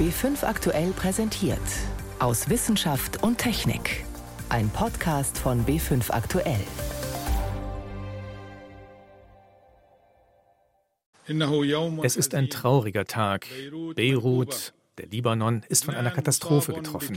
B5 0.00 0.44
aktuell 0.44 0.92
präsentiert. 0.92 1.60
Aus 2.20 2.48
Wissenschaft 2.48 3.22
und 3.22 3.36
Technik. 3.36 4.06
Ein 4.48 4.70
Podcast 4.70 5.36
von 5.36 5.66
B5 5.66 6.10
aktuell. 6.10 6.64
Es 12.02 12.16
ist 12.16 12.34
ein 12.34 12.48
trauriger 12.48 13.04
Tag. 13.04 13.46
Beirut, 13.94 14.72
der 14.96 15.06
Libanon, 15.08 15.64
ist 15.68 15.84
von 15.84 15.94
einer 15.94 16.12
Katastrophe 16.12 16.72
getroffen. 16.72 17.14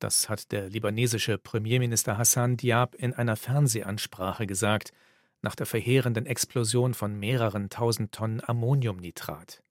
Das 0.00 0.28
hat 0.28 0.52
der 0.52 0.68
libanesische 0.68 1.38
Premierminister 1.38 2.18
Hassan 2.18 2.58
Diab 2.58 2.94
in 2.94 3.14
einer 3.14 3.36
Fernsehansprache 3.36 4.46
gesagt, 4.46 4.92
nach 5.40 5.54
der 5.54 5.64
verheerenden 5.64 6.26
Explosion 6.26 6.92
von 6.92 7.18
mehreren 7.18 7.70
tausend 7.70 8.12
Tonnen 8.12 8.42
Ammoniumnitrat. 8.46 9.62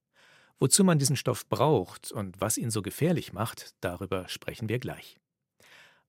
Wozu 0.59 0.83
man 0.83 0.99
diesen 0.99 1.15
Stoff 1.15 1.47
braucht 1.47 2.11
und 2.11 2.41
was 2.41 2.57
ihn 2.57 2.69
so 2.69 2.81
gefährlich 2.81 3.31
macht, 3.31 3.73
darüber 3.79 4.27
sprechen 4.27 4.67
wir 4.67 4.79
gleich. 4.79 5.19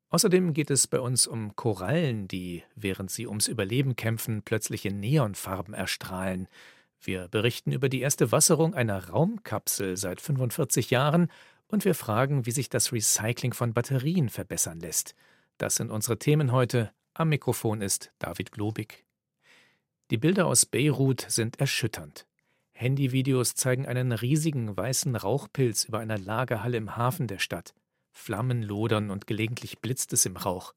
Außerdem 0.08 0.54
geht 0.54 0.70
es 0.70 0.88
bei 0.88 0.98
uns 0.98 1.28
um 1.28 1.54
Korallen, 1.54 2.27
die, 2.27 2.64
während 2.74 3.12
sie 3.12 3.28
ums 3.28 3.46
Überleben 3.46 3.94
kämpfen, 3.94 4.42
plötzlich 4.42 4.84
in 4.84 4.98
Neonfarben 4.98 5.72
erstrahlen. 5.72 6.48
Wir 7.00 7.28
berichten 7.28 7.70
über 7.70 7.88
die 7.88 8.00
erste 8.00 8.32
Wasserung 8.32 8.74
einer 8.74 9.08
Raumkapsel 9.08 9.96
seit 9.96 10.20
45 10.20 10.91
Jahren 10.91 11.30
und 11.69 11.84
wir 11.84 11.94
fragen, 11.94 12.44
wie 12.44 12.50
sich 12.50 12.69
das 12.69 12.92
Recycling 12.92 13.55
von 13.55 13.72
Batterien 13.72 14.28
verbessern 14.28 14.80
lässt. 14.80 15.14
Das 15.58 15.77
sind 15.77 15.92
unsere 15.92 16.19
Themen 16.19 16.50
heute. 16.50 16.91
Am 17.14 17.28
Mikrofon 17.28 17.80
ist 17.80 18.12
David 18.19 18.50
Globig. 18.50 19.05
Die 20.10 20.19
Bilder 20.19 20.46
aus 20.46 20.66
Beirut 20.66 21.24
sind 21.28 21.60
erschütternd. 21.60 22.27
Handyvideos 22.80 23.55
zeigen 23.57 23.84
einen 23.84 24.11
riesigen 24.11 24.75
weißen 24.75 25.15
Rauchpilz 25.15 25.84
über 25.84 25.98
einer 25.98 26.16
Lagerhalle 26.16 26.79
im 26.79 26.97
Hafen 26.97 27.27
der 27.27 27.39
Stadt. 27.39 27.75
Flammen 28.11 28.62
lodern 28.62 29.11
und 29.11 29.27
gelegentlich 29.27 29.81
blitzt 29.81 30.14
es 30.14 30.25
im 30.25 30.39
Rauch. 30.39 30.72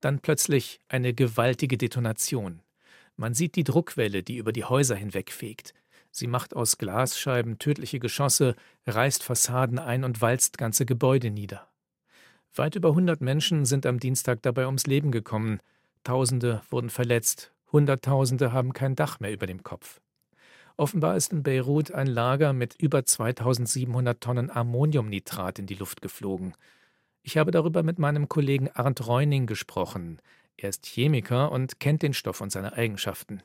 Dann 0.00 0.18
plötzlich 0.18 0.80
eine 0.88 1.14
gewaltige 1.14 1.78
Detonation. 1.78 2.60
Man 3.16 3.34
sieht 3.34 3.54
die 3.54 3.62
Druckwelle, 3.62 4.24
die 4.24 4.36
über 4.36 4.52
die 4.52 4.64
Häuser 4.64 4.96
hinwegfegt. 4.96 5.74
Sie 6.10 6.26
macht 6.26 6.56
aus 6.56 6.76
Glasscheiben 6.76 7.60
tödliche 7.60 8.00
Geschosse, 8.00 8.56
reißt 8.88 9.22
Fassaden 9.22 9.78
ein 9.78 10.02
und 10.02 10.20
walzt 10.20 10.58
ganze 10.58 10.84
Gebäude 10.84 11.30
nieder. 11.30 11.68
Weit 12.56 12.74
über 12.74 12.88
100 12.88 13.20
Menschen 13.20 13.64
sind 13.64 13.86
am 13.86 14.00
Dienstag 14.00 14.42
dabei 14.42 14.66
ums 14.66 14.86
Leben 14.86 15.12
gekommen. 15.12 15.60
Tausende 16.02 16.62
wurden 16.68 16.90
verletzt, 16.90 17.52
Hunderttausende 17.70 18.52
haben 18.52 18.72
kein 18.72 18.96
Dach 18.96 19.20
mehr 19.20 19.32
über 19.32 19.46
dem 19.46 19.62
Kopf. 19.62 20.00
Offenbar 20.76 21.16
ist 21.16 21.32
in 21.32 21.44
Beirut 21.44 21.92
ein 21.92 22.08
Lager 22.08 22.52
mit 22.52 22.74
über 22.74 23.04
2700 23.04 24.20
Tonnen 24.20 24.50
Ammoniumnitrat 24.50 25.60
in 25.60 25.66
die 25.66 25.76
Luft 25.76 26.02
geflogen. 26.02 26.54
Ich 27.22 27.36
habe 27.36 27.52
darüber 27.52 27.84
mit 27.84 28.00
meinem 28.00 28.28
Kollegen 28.28 28.68
Arndt 28.70 29.06
Reuning 29.06 29.46
gesprochen. 29.46 30.20
Er 30.56 30.70
ist 30.70 30.84
Chemiker 30.86 31.52
und 31.52 31.78
kennt 31.78 32.02
den 32.02 32.12
Stoff 32.12 32.40
und 32.40 32.50
seine 32.50 32.72
Eigenschaften. 32.72 33.42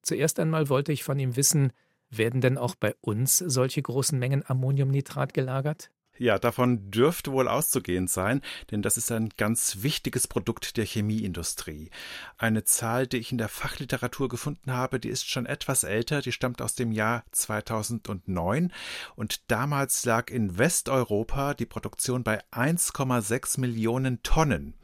Zuerst 0.00 0.40
einmal 0.40 0.70
wollte 0.70 0.92
ich 0.92 1.04
von 1.04 1.18
ihm 1.18 1.36
wissen, 1.36 1.72
werden 2.08 2.40
denn 2.40 2.56
auch 2.56 2.74
bei 2.74 2.94
uns 3.02 3.38
solche 3.38 3.82
großen 3.82 4.18
Mengen 4.18 4.42
Ammoniumnitrat 4.46 5.34
gelagert? 5.34 5.90
Ja, 6.16 6.38
davon 6.38 6.92
dürfte 6.92 7.32
wohl 7.32 7.48
auszugehen 7.48 8.06
sein, 8.06 8.40
denn 8.70 8.82
das 8.82 8.96
ist 8.96 9.10
ein 9.10 9.30
ganz 9.36 9.78
wichtiges 9.82 10.28
Produkt 10.28 10.76
der 10.76 10.84
Chemieindustrie. 10.84 11.90
Eine 12.38 12.62
Zahl, 12.62 13.08
die 13.08 13.16
ich 13.16 13.32
in 13.32 13.38
der 13.38 13.48
Fachliteratur 13.48 14.28
gefunden 14.28 14.72
habe, 14.72 15.00
die 15.00 15.08
ist 15.08 15.28
schon 15.28 15.44
etwas 15.44 15.82
älter, 15.82 16.22
die 16.22 16.30
stammt 16.30 16.62
aus 16.62 16.76
dem 16.76 16.92
Jahr 16.92 17.24
2009 17.32 18.72
und 19.16 19.50
damals 19.50 20.04
lag 20.04 20.30
in 20.30 20.56
Westeuropa 20.56 21.54
die 21.54 21.66
Produktion 21.66 22.22
bei 22.22 22.40
1,6 22.52 23.58
Millionen 23.58 24.22
Tonnen. 24.22 24.74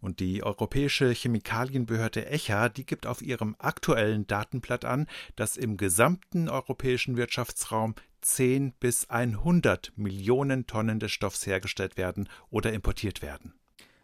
Und 0.00 0.20
die 0.20 0.44
Europäische 0.44 1.10
Chemikalienbehörde 1.10 2.26
ECHA, 2.26 2.68
die 2.68 2.86
gibt 2.86 3.06
auf 3.06 3.20
ihrem 3.20 3.56
aktuellen 3.58 4.28
Datenblatt 4.28 4.84
an, 4.84 5.08
dass 5.34 5.56
im 5.56 5.76
gesamten 5.76 6.48
europäischen 6.48 7.16
Wirtschaftsraum 7.16 7.96
10 8.20 8.72
bis 8.80 9.08
100 9.10 9.92
Millionen 9.96 10.66
Tonnen 10.66 11.00
des 11.00 11.12
Stoffs 11.12 11.46
hergestellt 11.46 11.96
werden 11.96 12.28
oder 12.50 12.72
importiert 12.72 13.22
werden. 13.22 13.54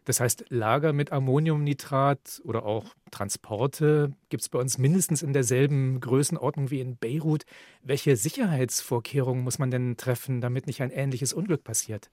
Das 0.04 0.20
heißt, 0.20 0.46
Lager 0.50 0.92
mit 0.92 1.12
Ammoniumnitrat 1.12 2.42
oder 2.44 2.66
auch 2.66 2.94
Transporte 3.10 4.12
gibt 4.28 4.42
es 4.42 4.48
bei 4.50 4.58
uns 4.58 4.76
mindestens 4.76 5.22
in 5.22 5.32
derselben 5.32 5.98
Größenordnung 6.00 6.70
wie 6.70 6.80
in 6.80 6.98
Beirut. 6.98 7.44
Welche 7.82 8.16
Sicherheitsvorkehrungen 8.16 9.42
muss 9.42 9.58
man 9.58 9.70
denn 9.70 9.96
treffen, 9.96 10.42
damit 10.42 10.66
nicht 10.66 10.82
ein 10.82 10.90
ähnliches 10.90 11.32
Unglück 11.32 11.64
passiert? 11.64 12.10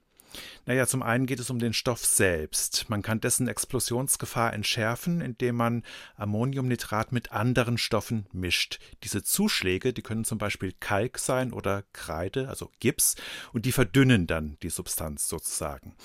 Naja, 0.66 0.88
zum 0.88 1.03
einen 1.03 1.25
geht 1.25 1.40
es 1.40 1.50
um 1.50 1.59
den 1.59 1.74
Stoff 1.74 2.06
selbst. 2.06 2.90
Man 2.90 3.02
kann 3.02 3.19
dessen 3.19 3.47
Explosionsgefahr 3.47 4.53
entschärfen, 4.53 5.22
indem 5.22 5.56
man 5.56 5.84
Ammoniumnitrat 6.16 7.12
mit 7.12 7.31
anderen 7.31 7.78
Stoffen 7.78 8.28
mischt. 8.31 8.80
Diese 9.03 9.24
Zuschläge, 9.24 9.94
die 9.94 10.02
können 10.02 10.25
zum 10.25 10.38
Beispiel 10.38 10.74
Kalk 10.80 11.20
sein 11.20 11.53
oder 11.53 11.84
Kreide, 11.94 12.50
also 12.50 12.72
Gips, 12.80 13.16
und 13.53 13.66
die 13.66 13.72
verdünnen 13.72 14.28
dann 14.28 14.58
die 14.64 14.70
Substanz 14.70 15.28
sozusagen. 15.28 15.96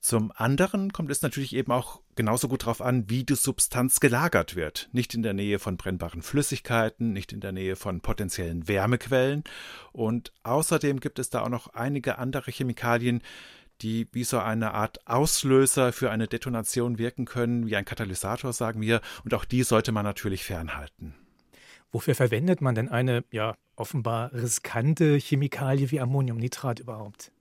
Zum 0.00 0.32
anderen 0.34 0.94
kommt 0.94 1.10
es 1.10 1.20
natürlich 1.20 1.54
eben 1.54 1.72
auch 1.72 2.00
genauso 2.16 2.48
gut 2.48 2.62
darauf 2.62 2.80
an, 2.80 3.10
wie 3.10 3.22
die 3.22 3.34
Substanz 3.34 4.00
gelagert 4.00 4.56
wird. 4.56 4.88
Nicht 4.92 5.12
in 5.12 5.22
der 5.22 5.34
Nähe 5.34 5.58
von 5.58 5.76
brennbaren 5.76 6.22
Flüssigkeiten, 6.22 7.12
nicht 7.12 7.34
in 7.34 7.40
der 7.40 7.52
Nähe 7.52 7.76
von 7.76 8.00
potenziellen 8.00 8.66
Wärmequellen. 8.66 9.44
Und 9.92 10.32
außerdem 10.42 11.00
gibt 11.00 11.18
es 11.18 11.28
da 11.28 11.42
auch 11.42 11.50
noch 11.50 11.74
einige 11.74 12.16
andere 12.16 12.50
Chemikalien, 12.50 13.22
die 13.82 14.08
wie 14.12 14.24
so 14.24 14.38
eine 14.38 14.74
Art 14.74 15.06
Auslöser 15.06 15.92
für 15.92 16.10
eine 16.10 16.28
Detonation 16.28 16.98
wirken 16.98 17.24
können, 17.24 17.66
wie 17.66 17.76
ein 17.76 17.84
Katalysator, 17.84 18.52
sagen 18.52 18.80
wir, 18.80 19.00
und 19.24 19.34
auch 19.34 19.44
die 19.44 19.62
sollte 19.62 19.92
man 19.92 20.04
natürlich 20.04 20.44
fernhalten. 20.44 21.14
Wofür 21.92 22.14
verwendet 22.14 22.60
man 22.60 22.74
denn 22.74 22.88
eine, 22.88 23.24
ja, 23.32 23.56
offenbar 23.74 24.32
riskante 24.32 25.16
Chemikalie 25.16 25.90
wie 25.90 26.00
Ammoniumnitrat 26.00 26.80
überhaupt? 26.80 27.32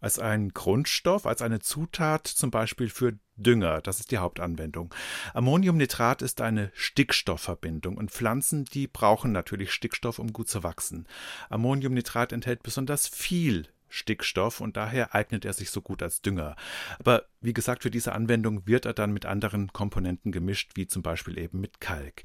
Als 0.00 0.18
ein 0.18 0.50
Grundstoff, 0.50 1.26
als 1.26 1.42
eine 1.42 1.58
Zutat 1.60 2.26
zum 2.26 2.50
Beispiel 2.50 2.88
für 2.88 3.18
Dünger, 3.36 3.80
das 3.80 3.98
ist 4.00 4.10
die 4.10 4.18
Hauptanwendung. 4.18 4.94
Ammoniumnitrat 5.34 6.22
ist 6.22 6.40
eine 6.40 6.70
Stickstoffverbindung 6.74 7.96
und 7.96 8.10
Pflanzen, 8.10 8.64
die 8.64 8.86
brauchen 8.86 9.32
natürlich 9.32 9.72
Stickstoff, 9.72 10.18
um 10.18 10.32
gut 10.32 10.48
zu 10.48 10.62
wachsen. 10.62 11.06
Ammoniumnitrat 11.48 12.32
enthält 12.32 12.62
besonders 12.62 13.08
viel 13.08 13.68
Stickstoff 13.88 14.60
und 14.60 14.76
daher 14.76 15.14
eignet 15.14 15.44
er 15.44 15.52
sich 15.52 15.70
so 15.70 15.80
gut 15.80 16.02
als 16.02 16.22
Dünger. 16.22 16.56
Aber 16.98 17.24
wie 17.40 17.52
gesagt, 17.52 17.82
für 17.82 17.90
diese 17.90 18.12
Anwendung 18.12 18.66
wird 18.66 18.86
er 18.86 18.94
dann 18.94 19.12
mit 19.12 19.26
anderen 19.26 19.72
Komponenten 19.72 20.32
gemischt, 20.32 20.72
wie 20.74 20.86
zum 20.86 21.02
Beispiel 21.02 21.38
eben 21.38 21.60
mit 21.60 21.80
Kalk. 21.80 22.22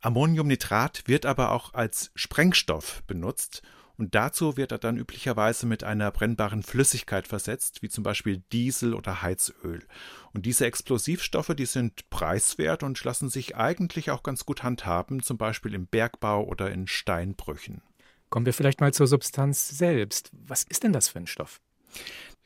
Ammoniumnitrat 0.00 1.04
wird 1.06 1.26
aber 1.26 1.50
auch 1.50 1.74
als 1.74 2.10
Sprengstoff 2.14 3.02
benutzt 3.06 3.62
und 3.96 4.14
dazu 4.14 4.56
wird 4.56 4.72
er 4.72 4.78
dann 4.78 4.96
üblicherweise 4.96 5.66
mit 5.66 5.84
einer 5.84 6.10
brennbaren 6.10 6.62
Flüssigkeit 6.62 7.28
versetzt, 7.28 7.82
wie 7.82 7.88
zum 7.88 8.02
Beispiel 8.02 8.42
Diesel 8.50 8.92
oder 8.94 9.22
Heizöl. 9.22 9.86
Und 10.32 10.46
diese 10.46 10.66
Explosivstoffe, 10.66 11.54
die 11.56 11.66
sind 11.66 12.10
preiswert 12.10 12.82
und 12.82 13.02
lassen 13.04 13.28
sich 13.28 13.56
eigentlich 13.56 14.10
auch 14.10 14.24
ganz 14.24 14.44
gut 14.44 14.64
handhaben, 14.64 15.22
zum 15.22 15.38
Beispiel 15.38 15.74
im 15.74 15.86
Bergbau 15.86 16.44
oder 16.44 16.72
in 16.72 16.88
Steinbrüchen. 16.88 17.82
Kommen 18.34 18.46
wir 18.46 18.52
vielleicht 18.52 18.80
mal 18.80 18.92
zur 18.92 19.06
Substanz 19.06 19.68
selbst. 19.68 20.32
Was 20.32 20.64
ist 20.64 20.82
denn 20.82 20.92
das 20.92 21.06
für 21.06 21.20
ein 21.20 21.28
Stoff? 21.28 21.60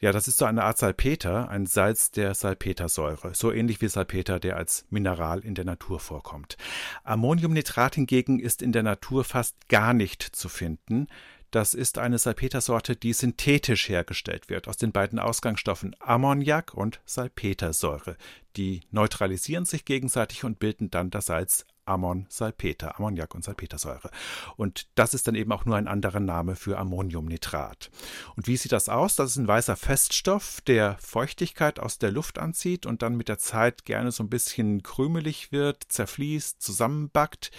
Ja, 0.00 0.12
das 0.12 0.28
ist 0.28 0.36
so 0.36 0.44
eine 0.44 0.64
Art 0.64 0.76
Salpeter, 0.76 1.48
ein 1.48 1.64
Salz 1.64 2.10
der 2.10 2.34
Salpetersäure, 2.34 3.34
so 3.34 3.50
ähnlich 3.50 3.80
wie 3.80 3.88
Salpeter, 3.88 4.38
der 4.38 4.58
als 4.58 4.84
Mineral 4.90 5.40
in 5.40 5.54
der 5.54 5.64
Natur 5.64 5.98
vorkommt. 5.98 6.58
Ammoniumnitrat 7.04 7.94
hingegen 7.94 8.38
ist 8.38 8.60
in 8.60 8.72
der 8.72 8.82
Natur 8.82 9.24
fast 9.24 9.70
gar 9.70 9.94
nicht 9.94 10.22
zu 10.22 10.50
finden. 10.50 11.06
Das 11.50 11.72
ist 11.72 11.96
eine 11.96 12.18
Salpetersorte, 12.18 12.94
die 12.94 13.14
synthetisch 13.14 13.88
hergestellt 13.88 14.50
wird 14.50 14.68
aus 14.68 14.76
den 14.76 14.92
beiden 14.92 15.18
Ausgangsstoffen 15.18 15.96
Ammoniak 16.00 16.74
und 16.74 17.00
Salpetersäure. 17.06 18.18
Die 18.58 18.82
neutralisieren 18.90 19.64
sich 19.64 19.86
gegenseitig 19.86 20.44
und 20.44 20.58
bilden 20.58 20.90
dann 20.90 21.08
das 21.08 21.24
Salz 21.24 21.64
Ammon, 21.88 22.26
Salpeter, 22.28 22.96
Ammoniak 22.98 23.34
und 23.34 23.44
Salpetersäure. 23.44 24.10
Und 24.56 24.88
das 24.94 25.14
ist 25.14 25.26
dann 25.26 25.34
eben 25.34 25.52
auch 25.52 25.64
nur 25.64 25.76
ein 25.76 25.88
anderer 25.88 26.20
Name 26.20 26.56
für 26.56 26.78
Ammoniumnitrat. 26.78 27.90
Und 28.36 28.46
wie 28.46 28.56
sieht 28.56 28.72
das 28.72 28.88
aus? 28.88 29.16
Das 29.16 29.30
ist 29.30 29.36
ein 29.36 29.48
weißer 29.48 29.76
Feststoff, 29.76 30.60
der 30.62 30.96
Feuchtigkeit 31.00 31.80
aus 31.80 31.98
der 31.98 32.12
Luft 32.12 32.38
anzieht 32.38 32.86
und 32.86 33.02
dann 33.02 33.16
mit 33.16 33.28
der 33.28 33.38
Zeit 33.38 33.84
gerne 33.84 34.10
so 34.12 34.22
ein 34.22 34.30
bisschen 34.30 34.82
krümelig 34.82 35.52
wird, 35.52 35.84
zerfließt, 35.88 36.60
zusammenbackt. 36.60 37.50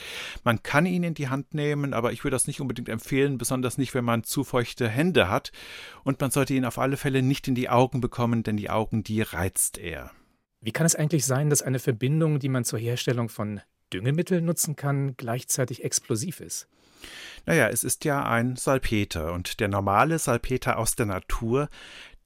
Man 0.43 0.63
kann 0.63 0.85
ihn 0.85 1.03
in 1.03 1.13
die 1.13 1.29
Hand 1.29 1.53
nehmen, 1.53 1.93
aber 1.93 2.11
ich 2.11 2.23
würde 2.23 2.35
das 2.35 2.47
nicht 2.47 2.61
unbedingt 2.61 2.89
empfehlen, 2.89 3.37
besonders 3.37 3.77
nicht, 3.77 3.93
wenn 3.93 4.05
man 4.05 4.23
zu 4.23 4.43
feuchte 4.43 4.87
Hände 4.87 5.29
hat. 5.29 5.51
Und 6.03 6.21
man 6.21 6.31
sollte 6.31 6.53
ihn 6.53 6.65
auf 6.65 6.77
alle 6.77 6.97
Fälle 6.97 7.21
nicht 7.21 7.47
in 7.47 7.55
die 7.55 7.69
Augen 7.69 8.01
bekommen, 8.01 8.43
denn 8.43 8.57
die 8.57 8.69
Augen, 8.69 9.03
die 9.03 9.21
reizt 9.21 9.77
er. 9.77 10.11
Wie 10.61 10.71
kann 10.71 10.85
es 10.85 10.95
eigentlich 10.95 11.25
sein, 11.25 11.49
dass 11.49 11.61
eine 11.61 11.79
Verbindung, 11.79 12.39
die 12.39 12.49
man 12.49 12.65
zur 12.65 12.79
Herstellung 12.79 13.29
von 13.29 13.61
Düngemittel 13.93 14.41
nutzen 14.41 14.75
kann, 14.75 15.15
gleichzeitig 15.17 15.83
explosiv 15.83 16.39
ist. 16.39 16.67
Naja, 17.45 17.69
es 17.69 17.83
ist 17.83 18.05
ja 18.05 18.23
ein 18.23 18.55
Salpeter 18.55 19.33
und 19.33 19.59
der 19.59 19.67
normale 19.67 20.19
Salpeter 20.19 20.77
aus 20.77 20.95
der 20.95 21.05
Natur, 21.05 21.69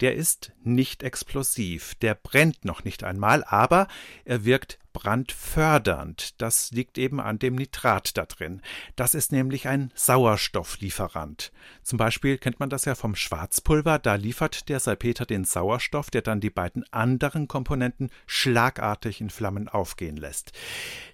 der 0.03 0.15
ist 0.15 0.51
nicht 0.61 1.01
explosiv, 1.01 1.95
der 1.95 2.13
brennt 2.13 2.65
noch 2.65 2.83
nicht 2.83 3.05
einmal, 3.05 3.41
aber 3.45 3.87
er 4.25 4.43
wirkt 4.43 4.77
brandfördernd. 4.91 6.41
Das 6.41 6.71
liegt 6.71 6.97
eben 6.97 7.21
an 7.21 7.39
dem 7.39 7.55
Nitrat 7.55 8.17
da 8.17 8.25
drin. 8.25 8.61
Das 8.97 9.15
ist 9.15 9.31
nämlich 9.31 9.69
ein 9.69 9.93
Sauerstofflieferant. 9.95 11.53
Zum 11.83 11.97
Beispiel 11.97 12.37
kennt 12.37 12.59
man 12.59 12.69
das 12.69 12.83
ja 12.83 12.95
vom 12.95 13.15
Schwarzpulver, 13.15 13.97
da 13.97 14.15
liefert 14.15 14.67
der 14.67 14.81
Salpeter 14.81 15.25
den 15.25 15.45
Sauerstoff, 15.45 16.09
der 16.09 16.21
dann 16.21 16.41
die 16.41 16.49
beiden 16.49 16.83
anderen 16.91 17.47
Komponenten 17.47 18.11
schlagartig 18.25 19.21
in 19.21 19.29
Flammen 19.29 19.69
aufgehen 19.69 20.17
lässt. 20.17 20.51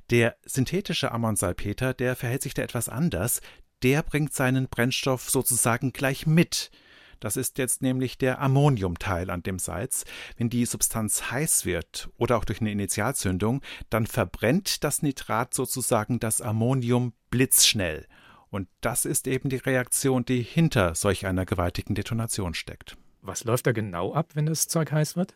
Der 0.10 0.36
synthetische 0.48 1.12
Ammonsalpeter, 1.12 1.94
der 1.94 2.16
verhält 2.16 2.42
sich 2.42 2.56
da 2.56 2.64
etwas 2.64 2.90
anders, 2.90 3.42
der 3.84 4.02
bringt 4.02 4.34
seinen 4.34 4.68
Brennstoff 4.68 5.30
sozusagen 5.30 5.94
gleich 5.94 6.26
mit. 6.26 6.72
Das 7.20 7.38
ist 7.38 7.58
jetzt 7.58 7.82
nämlich 7.82 8.18
der 8.18 8.42
Ammoniumteil 8.42 9.30
an 9.30 9.44
dem 9.44 9.60
Salz. 9.60 10.06
Wenn 10.38 10.50
die 10.50 10.66
Substanz 10.66 11.32
heiß 11.32 11.66
wird 11.66 12.10
oder 12.18 12.38
auch 12.38 12.46
durch 12.46 12.62
eine 12.62 12.72
Initialzündung, 12.72 13.62
dann 13.90 14.08
verbrennt 14.08 14.84
das 14.84 15.02
Nitrat 15.02 15.54
sozusagen 15.54 16.20
das 16.20 16.42
Ammonium 16.42 17.14
blitzschnell. 17.30 18.08
Und 18.50 18.68
das 18.82 19.06
ist 19.06 19.28
eben 19.28 19.50
die 19.50 19.58
Reaktion, 19.58 20.26
die 20.26 20.42
hinter 20.42 20.96
solch 20.96 21.26
einer 21.26 21.46
gewaltigen 21.46 21.94
Detonation 21.94 22.54
steckt. 22.54 22.98
Was 23.22 23.44
läuft 23.44 23.68
da 23.68 23.74
genau 23.74 24.14
ab, 24.14 24.32
wenn 24.34 24.46
das 24.46 24.68
Zeug 24.68 24.92
heiß 24.92 25.16
wird? 25.16 25.36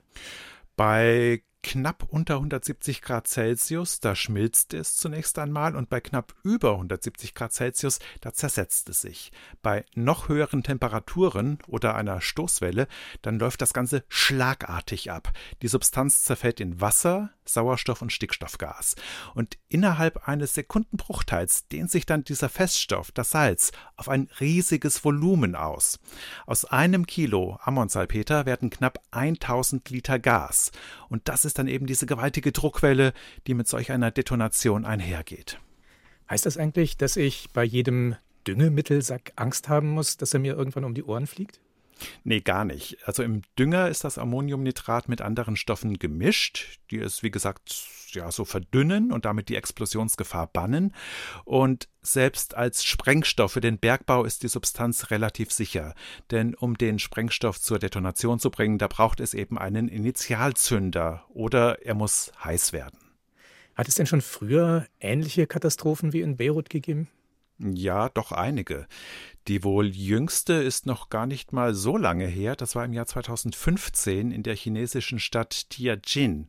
Bei 0.75 1.43
knapp 1.63 2.05
unter 2.09 2.35
170 2.35 3.01
Grad 3.01 3.27
Celsius, 3.27 3.99
da 3.99 4.15
schmilzt 4.15 4.73
es 4.73 4.97
zunächst 4.97 5.39
einmal 5.39 5.75
und 5.75 5.89
bei 5.89 6.01
knapp 6.01 6.35
über 6.43 6.73
170 6.73 7.33
Grad 7.33 7.53
Celsius, 7.53 7.99
da 8.21 8.33
zersetzt 8.33 8.89
es 8.89 9.01
sich. 9.01 9.31
Bei 9.61 9.85
noch 9.95 10.29
höheren 10.29 10.61
Temperaturen 10.61 11.57
oder 11.67 11.95
einer 11.95 12.21
Stoßwelle, 12.21 12.87
dann 13.21 13.39
läuft 13.39 13.61
das 13.61 13.73
Ganze 13.73 14.03
schlagartig 14.09 15.09
ab. 15.09 15.31
Die 15.61 15.67
Substanz 15.67 16.23
zerfällt 16.23 16.59
in 16.59 16.81
Wasser, 16.81 17.31
Sauerstoff 17.45 18.01
und 18.01 18.11
Stickstoffgas. 18.11 18.95
Und 19.33 19.57
innerhalb 19.69 20.27
eines 20.27 20.53
Sekundenbruchteils 20.53 21.67
dehnt 21.67 21.91
sich 21.91 22.05
dann 22.05 22.23
dieser 22.23 22.49
Feststoff, 22.49 23.11
das 23.11 23.31
Salz, 23.31 23.71
auf 23.95 24.09
ein 24.09 24.29
riesiges 24.39 25.03
Volumen 25.03 25.55
aus. 25.55 25.99
Aus 26.45 26.65
einem 26.65 27.05
Kilo 27.05 27.57
Ammonsalpeter 27.63 28.45
werden 28.45 28.69
knapp 28.69 28.99
1000 29.11 29.89
Liter 29.89 30.19
Gas. 30.19 30.71
Und 31.09 31.27
das 31.29 31.45
ist 31.45 31.52
dann 31.53 31.67
eben 31.67 31.85
diese 31.85 32.05
gewaltige 32.05 32.51
Druckwelle, 32.51 33.13
die 33.47 33.53
mit 33.53 33.67
solch 33.67 33.91
einer 33.91 34.11
Detonation 34.11 34.85
einhergeht. 34.85 35.59
Heißt 36.29 36.45
das 36.45 36.57
eigentlich, 36.57 36.97
dass 36.97 37.17
ich 37.17 37.49
bei 37.53 37.63
jedem 37.63 38.15
Düngemittelsack 38.47 39.33
Angst 39.35 39.69
haben 39.69 39.89
muss, 39.89 40.17
dass 40.17 40.33
er 40.33 40.39
mir 40.39 40.55
irgendwann 40.55 40.83
um 40.83 40.93
die 40.93 41.03
Ohren 41.03 41.27
fliegt? 41.27 41.59
Nee, 42.23 42.41
gar 42.41 42.65
nicht. 42.65 42.97
Also 43.05 43.23
im 43.23 43.41
Dünger 43.57 43.89
ist 43.89 44.03
das 44.03 44.17
Ammoniumnitrat 44.17 45.09
mit 45.09 45.21
anderen 45.21 45.55
Stoffen 45.55 45.99
gemischt, 45.99 46.79
die 46.91 46.99
es, 46.99 47.23
wie 47.23 47.31
gesagt, 47.31 47.87
ja, 48.11 48.31
so 48.31 48.45
verdünnen 48.45 49.11
und 49.11 49.25
damit 49.25 49.49
die 49.49 49.55
Explosionsgefahr 49.55 50.47
bannen. 50.47 50.93
Und 51.45 51.87
selbst 52.01 52.55
als 52.55 52.83
Sprengstoff 52.83 53.53
für 53.53 53.61
den 53.61 53.79
Bergbau 53.79 54.23
ist 54.23 54.43
die 54.43 54.47
Substanz 54.47 55.11
relativ 55.11 55.51
sicher. 55.51 55.93
Denn 56.31 56.53
um 56.55 56.77
den 56.77 56.99
Sprengstoff 56.99 57.59
zur 57.59 57.79
Detonation 57.79 58.39
zu 58.39 58.51
bringen, 58.51 58.77
da 58.77 58.87
braucht 58.87 59.19
es 59.19 59.33
eben 59.33 59.57
einen 59.57 59.87
Initialzünder 59.87 61.25
oder 61.29 61.83
er 61.85 61.95
muss 61.95 62.31
heiß 62.43 62.73
werden. 62.73 62.99
Hat 63.75 63.87
es 63.87 63.95
denn 63.95 64.05
schon 64.05 64.21
früher 64.21 64.85
ähnliche 64.99 65.47
Katastrophen 65.47 66.13
wie 66.13 66.21
in 66.21 66.37
Beirut 66.37 66.69
gegeben? 66.69 67.09
Ja, 67.59 68.09
doch 68.09 68.31
einige. 68.31 68.87
Die 69.47 69.63
wohl 69.63 69.87
jüngste 69.87 70.53
ist 70.53 70.85
noch 70.85 71.09
gar 71.09 71.25
nicht 71.25 71.51
mal 71.51 71.73
so 71.73 71.97
lange 71.97 72.27
her. 72.27 72.55
Das 72.55 72.75
war 72.75 72.85
im 72.85 72.93
Jahr 72.93 73.05
2015 73.05 74.31
in 74.31 74.43
der 74.43 74.55
chinesischen 74.55 75.19
Stadt 75.19 75.69
Tianjin. 75.69 76.47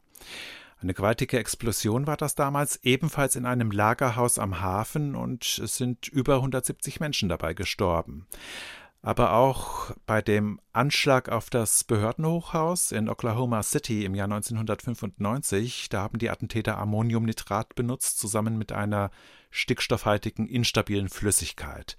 Eine 0.81 0.95
gewaltige 0.95 1.39
Explosion 1.39 2.07
war 2.07 2.17
das 2.17 2.35
damals, 2.35 2.77
ebenfalls 2.83 3.37
in 3.37 3.47
einem 3.47 3.71
Lagerhaus 3.71 4.39
am 4.39 4.61
Hafen, 4.61 5.17
und 5.17 5.59
es 5.59 5.77
sind 5.77 6.09
über 6.09 6.37
170 6.37 7.01
Menschen 7.01 7.29
dabei 7.29 7.55
gestorben. 7.55 8.27
Aber 9.05 9.35
auch 9.35 9.91
bei 10.07 10.23
dem 10.23 10.59
Anschlag 10.73 11.29
auf 11.29 11.51
das 11.51 11.85
Behördenhochhaus 11.85 12.91
in 12.91 13.11
Oklahoma 13.11 13.63
City 13.63 14.07
im 14.07 14.15
Jahr 14.15 14.33
1995, 14.33 15.91
da 15.91 16.01
haben 16.01 16.19
die 16.19 16.31
Attentäter 16.31 16.79
Ammoniumnitrat 16.79 17.75
benutzt, 17.75 18.19
zusammen 18.19 18.57
mit 18.57 18.73
einer 18.73 19.11
stickstoffhaltigen, 19.51 20.49
instabilen 20.49 21.11
Flüssigkeit. 21.11 21.99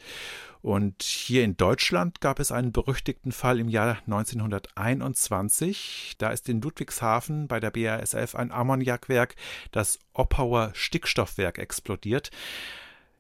Und 0.64 1.04
hier 1.04 1.44
in 1.44 1.58
Deutschland 1.58 2.22
gab 2.22 2.40
es 2.40 2.52
einen 2.52 2.72
berüchtigten 2.72 3.32
Fall 3.32 3.60
im 3.60 3.70
Jahr 3.70 4.00
1921. 4.08 6.16
Da 6.18 6.32
ist 6.32 6.50
in 6.50 6.60
Ludwigshafen 6.60 7.48
bei 7.48 7.60
der 7.60 7.70
BASF 7.70 8.34
ein 8.34 8.52
Ammoniakwerk, 8.52 9.36
das 9.72 10.00
Oppauer 10.14 10.72
Stickstoffwerk, 10.74 11.60
explodiert. 11.60 12.32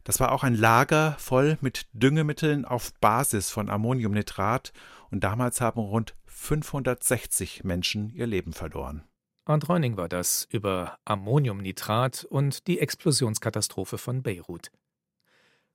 Das 0.06 0.20
war 0.20 0.32
auch 0.32 0.44
ein 0.44 0.54
Lager 0.54 1.16
voll 1.18 1.58
mit 1.62 1.88
Düngemitteln 1.94 2.64
auf 2.64 2.94
Basis 3.02 3.50
von 3.50 3.72
Ammoniumnitrat 3.72 4.72
und 5.10 5.24
damals 5.24 5.62
haben 5.62 5.80
rund 5.80 6.16
560 6.28 7.64
Menschen 7.64 8.12
ihr 8.12 8.28
Leben 8.28 8.54
verloren. 8.54 9.04
Arndt 9.46 9.68
Reuning 9.68 9.98
war 9.98 10.08
das 10.08 10.48
über 10.52 11.00
Ammoniumnitrat 11.06 12.24
und 12.24 12.68
die 12.68 12.80
Explosionskatastrophe 12.80 13.98
von 13.98 14.22
Beirut. 14.22 14.72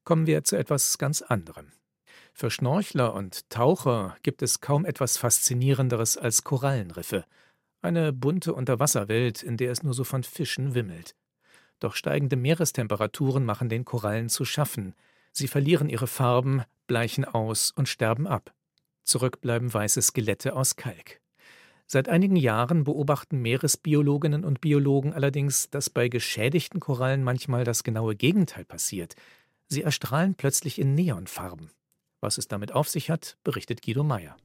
Kommen 0.04 0.28
wir 0.28 0.44
zu 0.44 0.56
etwas 0.56 0.96
ganz 0.98 1.22
anderem. 1.22 1.72
Für 2.32 2.52
Schnorchler 2.52 3.14
und 3.14 3.50
Taucher 3.50 4.16
gibt 4.22 4.42
es 4.42 4.60
kaum 4.60 4.84
etwas 4.84 5.16
Faszinierenderes 5.16 6.16
als 6.16 6.44
Korallenriffe, 6.44 7.24
eine 7.82 8.12
bunte 8.12 8.54
Unterwasserwelt, 8.54 9.42
in 9.42 9.56
der 9.56 9.72
es 9.72 9.82
nur 9.82 9.94
so 9.94 10.04
von 10.04 10.22
Fischen 10.22 10.74
wimmelt. 10.74 11.16
Doch 11.80 11.94
steigende 11.94 12.36
Meerestemperaturen 12.36 13.44
machen 13.44 13.68
den 13.68 13.84
Korallen 13.84 14.28
zu 14.28 14.44
schaffen. 14.44 14.94
Sie 15.32 15.48
verlieren 15.48 15.88
ihre 15.88 16.06
Farben, 16.06 16.62
bleichen 16.86 17.24
aus 17.24 17.72
und 17.72 17.88
sterben 17.88 18.26
ab. 18.26 18.54
Zurück 19.04 19.40
bleiben 19.40 19.72
weiße 19.72 20.02
Skelette 20.02 20.54
aus 20.54 20.76
Kalk. 20.76 21.20
Seit 21.86 22.08
einigen 22.08 22.36
Jahren 22.36 22.84
beobachten 22.84 23.42
Meeresbiologinnen 23.42 24.44
und 24.44 24.60
Biologen 24.60 25.12
allerdings, 25.12 25.70
dass 25.70 25.90
bei 25.90 26.08
geschädigten 26.08 26.78
Korallen 26.78 27.24
manchmal 27.24 27.64
das 27.64 27.82
genaue 27.82 28.14
Gegenteil 28.14 28.64
passiert. 28.64 29.16
Sie 29.66 29.82
erstrahlen 29.82 30.36
plötzlich 30.36 30.78
in 30.78 30.94
Neonfarben. 30.94 31.70
Was 32.20 32.38
es 32.38 32.46
damit 32.46 32.72
auf 32.72 32.88
sich 32.88 33.10
hat, 33.10 33.38
berichtet 33.42 33.82
Guido 33.82 34.04
Meyer. 34.04 34.36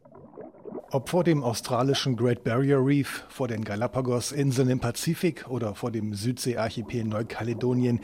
Ob 0.91 1.09
vor 1.09 1.23
dem 1.23 1.43
australischen 1.43 2.15
Great 2.15 2.43
Barrier 2.43 2.77
Reef, 2.77 3.24
vor 3.27 3.48
den 3.48 3.63
Galapagos-Inseln 3.65 4.69
im 4.69 4.79
Pazifik 4.79 5.45
oder 5.50 5.74
vor 5.74 5.91
dem 5.91 6.13
Südseearchipel 6.13 7.03
Neukaledonien, 7.03 8.01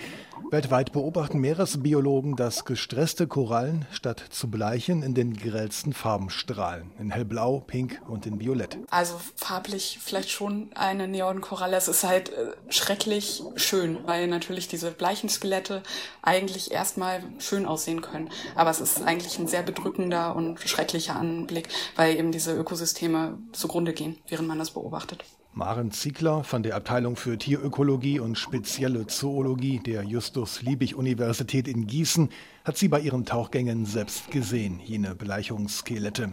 weltweit 0.49 0.91
beobachten 0.91 1.39
Meeresbiologen, 1.39 2.35
dass 2.35 2.65
gestresste 2.65 3.27
Korallen 3.27 3.85
statt 3.91 4.21
zu 4.31 4.49
bleichen 4.49 5.03
in 5.03 5.13
den 5.13 5.37
grellsten 5.37 5.93
Farben 5.93 6.31
strahlen. 6.31 6.91
In 6.99 7.11
hellblau, 7.11 7.59
pink 7.59 8.01
und 8.07 8.25
in 8.25 8.39
violett. 8.39 8.77
Also 8.89 9.21
farblich 9.35 9.99
vielleicht 10.01 10.31
schon 10.31 10.71
eine 10.73 11.07
Neonkoralle. 11.07 11.77
Es 11.77 11.87
ist 11.87 12.03
halt 12.03 12.29
äh, 12.29 12.51
schrecklich 12.69 13.43
schön, 13.55 13.99
weil 14.05 14.27
natürlich 14.27 14.67
diese 14.67 14.91
bleichen 14.91 15.29
Skelette 15.29 15.83
eigentlich 16.23 16.71
erstmal 16.71 17.21
schön 17.37 17.67
aussehen 17.67 18.01
können. 18.01 18.29
Aber 18.55 18.71
es 18.71 18.81
ist 18.81 19.03
eigentlich 19.03 19.37
ein 19.37 19.47
sehr 19.47 19.63
bedrückender 19.63 20.35
und 20.35 20.59
schrecklicher 20.59 21.15
Anblick, 21.15 21.69
weil 21.95 22.17
eben 22.17 22.31
diese 22.31 22.53
Ökosysteme 22.53 22.70
Ökosysteme 22.71 23.37
zugrunde 23.51 23.91
gehen, 23.91 24.15
während 24.29 24.47
man 24.47 24.57
das 24.57 24.71
beobachtet. 24.71 25.25
Maren 25.51 25.91
Ziegler 25.91 26.45
von 26.45 26.63
der 26.63 26.77
Abteilung 26.77 27.17
für 27.17 27.37
Tierökologie 27.37 28.21
und 28.21 28.37
spezielle 28.37 29.07
Zoologie 29.07 29.79
der 29.79 30.03
Justus-Liebig-Universität 30.03 31.67
in 31.67 31.85
Gießen 31.85 32.29
hat 32.63 32.77
sie 32.77 32.87
bei 32.87 33.01
ihren 33.01 33.25
Tauchgängen 33.25 33.85
selbst 33.85 34.31
gesehen, 34.31 34.79
jene 34.79 35.15
Bleichungsskelette. 35.15 36.31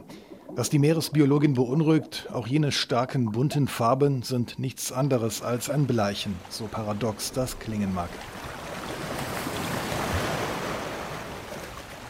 Was 0.50 0.70
die 0.70 0.78
Meeresbiologin 0.78 1.54
beunruhigt, 1.54 2.28
auch 2.32 2.46
jene 2.46 2.70
starken 2.70 3.32
bunten 3.32 3.66
Farben 3.66 4.22
sind 4.22 4.60
nichts 4.60 4.92
anderes 4.92 5.42
als 5.42 5.68
ein 5.68 5.88
Bleichen, 5.88 6.36
so 6.50 6.68
paradox 6.68 7.32
das 7.32 7.58
klingen 7.58 7.92
mag. 7.92 8.10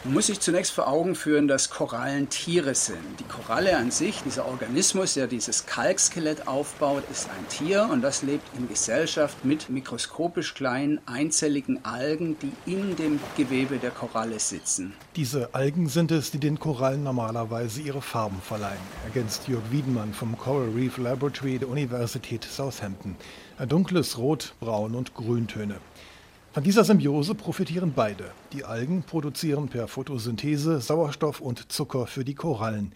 Man 0.09 0.15
muss 0.15 0.25
sich 0.25 0.39
zunächst 0.39 0.71
vor 0.71 0.87
Augen 0.87 1.13
führen, 1.13 1.47
dass 1.47 1.69
Korallen 1.69 2.29
Tiere 2.29 2.73
sind. 2.73 2.97
Die 3.19 3.25
Koralle 3.25 3.77
an 3.77 3.91
sich, 3.91 4.23
dieser 4.23 4.47
Organismus, 4.47 5.13
der 5.13 5.27
dieses 5.27 5.67
Kalkskelett 5.67 6.47
aufbaut, 6.47 7.03
ist 7.11 7.29
ein 7.29 7.47
Tier 7.47 7.87
und 7.91 8.01
das 8.01 8.23
lebt 8.23 8.41
in 8.57 8.67
Gesellschaft 8.67 9.45
mit 9.45 9.69
mikroskopisch 9.69 10.55
kleinen 10.55 10.99
einzelligen 11.05 11.85
Algen, 11.85 12.35
die 12.39 12.51
in 12.65 12.95
dem 12.95 13.19
Gewebe 13.37 13.77
der 13.77 13.91
Koralle 13.91 14.39
sitzen. 14.39 14.93
Diese 15.15 15.53
Algen 15.53 15.87
sind 15.87 16.09
es, 16.09 16.31
die 16.31 16.39
den 16.39 16.57
Korallen 16.57 17.03
normalerweise 17.03 17.79
ihre 17.79 18.01
Farben 18.01 18.41
verleihen, 18.41 18.81
ergänzt 19.03 19.47
Jörg 19.47 19.61
Wiedmann 19.69 20.15
vom 20.15 20.35
Coral 20.39 20.69
Reef 20.69 20.97
Laboratory 20.97 21.59
der 21.59 21.69
Universität 21.69 22.43
Southampton. 22.45 23.15
Dunkles 23.67 24.17
Rot, 24.17 24.55
Braun 24.59 24.95
und 24.95 25.13
Grüntöne. 25.13 25.75
Von 26.51 26.63
dieser 26.63 26.83
Symbiose 26.83 27.35
profitieren 27.35 27.93
beide. 27.95 28.31
Die 28.53 28.63
Algen 28.65 29.03
produzieren 29.03 29.69
per 29.69 29.87
Photosynthese 29.87 30.81
Sauerstoff 30.81 31.41
und 31.41 31.71
Zucker 31.71 32.07
für 32.07 32.25
die 32.25 32.33
Korallen. 32.33 32.95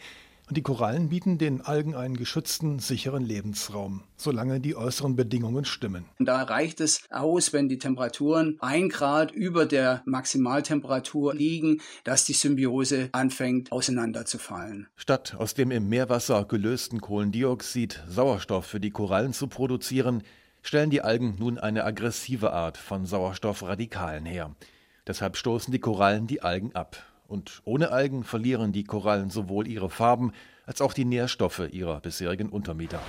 Und 0.49 0.57
die 0.57 0.63
Korallen 0.63 1.09
bieten 1.09 1.37
den 1.37 1.61
Algen 1.61 1.93
einen 1.93 2.17
geschützten, 2.17 2.79
sicheren 2.79 3.23
Lebensraum, 3.23 4.01
solange 4.17 4.59
die 4.59 4.75
äußeren 4.75 5.15
Bedingungen 5.15 5.65
stimmen. 5.65 6.05
Und 6.17 6.25
da 6.25 6.41
reicht 6.41 6.81
es 6.81 7.03
aus, 7.11 7.53
wenn 7.53 7.69
die 7.69 7.77
Temperaturen 7.77 8.57
ein 8.59 8.89
Grad 8.89 9.31
über 9.31 9.67
der 9.67 10.01
Maximaltemperatur 10.05 11.35
liegen, 11.35 11.79
dass 12.03 12.25
die 12.25 12.33
Symbiose 12.33 13.09
anfängt 13.11 13.71
auseinanderzufallen. 13.71 14.87
Statt 14.95 15.35
aus 15.37 15.53
dem 15.53 15.69
im 15.69 15.87
Meerwasser 15.89 16.43
gelösten 16.45 17.01
Kohlendioxid 17.01 18.03
Sauerstoff 18.09 18.65
für 18.65 18.79
die 18.79 18.91
Korallen 18.91 19.31
zu 19.31 19.47
produzieren, 19.47 20.23
stellen 20.63 20.89
die 20.89 21.01
Algen 21.01 21.35
nun 21.37 21.59
eine 21.59 21.83
aggressive 21.83 22.53
Art 22.53 22.77
von 22.77 23.05
Sauerstoffradikalen 23.05 24.25
her. 24.25 24.55
Deshalb 25.05 25.37
stoßen 25.37 25.71
die 25.71 25.79
Korallen 25.79 26.25
die 26.25 26.41
Algen 26.41 26.73
ab 26.73 26.97
und 27.27 27.61
ohne 27.65 27.91
Algen 27.91 28.23
verlieren 28.23 28.71
die 28.71 28.85
Korallen 28.85 29.29
sowohl 29.29 29.67
ihre 29.67 29.89
Farben 29.89 30.31
als 30.65 30.81
auch 30.81 30.93
die 30.93 31.05
Nährstoffe 31.05 31.67
ihrer 31.71 31.99
bisherigen 31.99 32.49
Untermieter. 32.49 33.01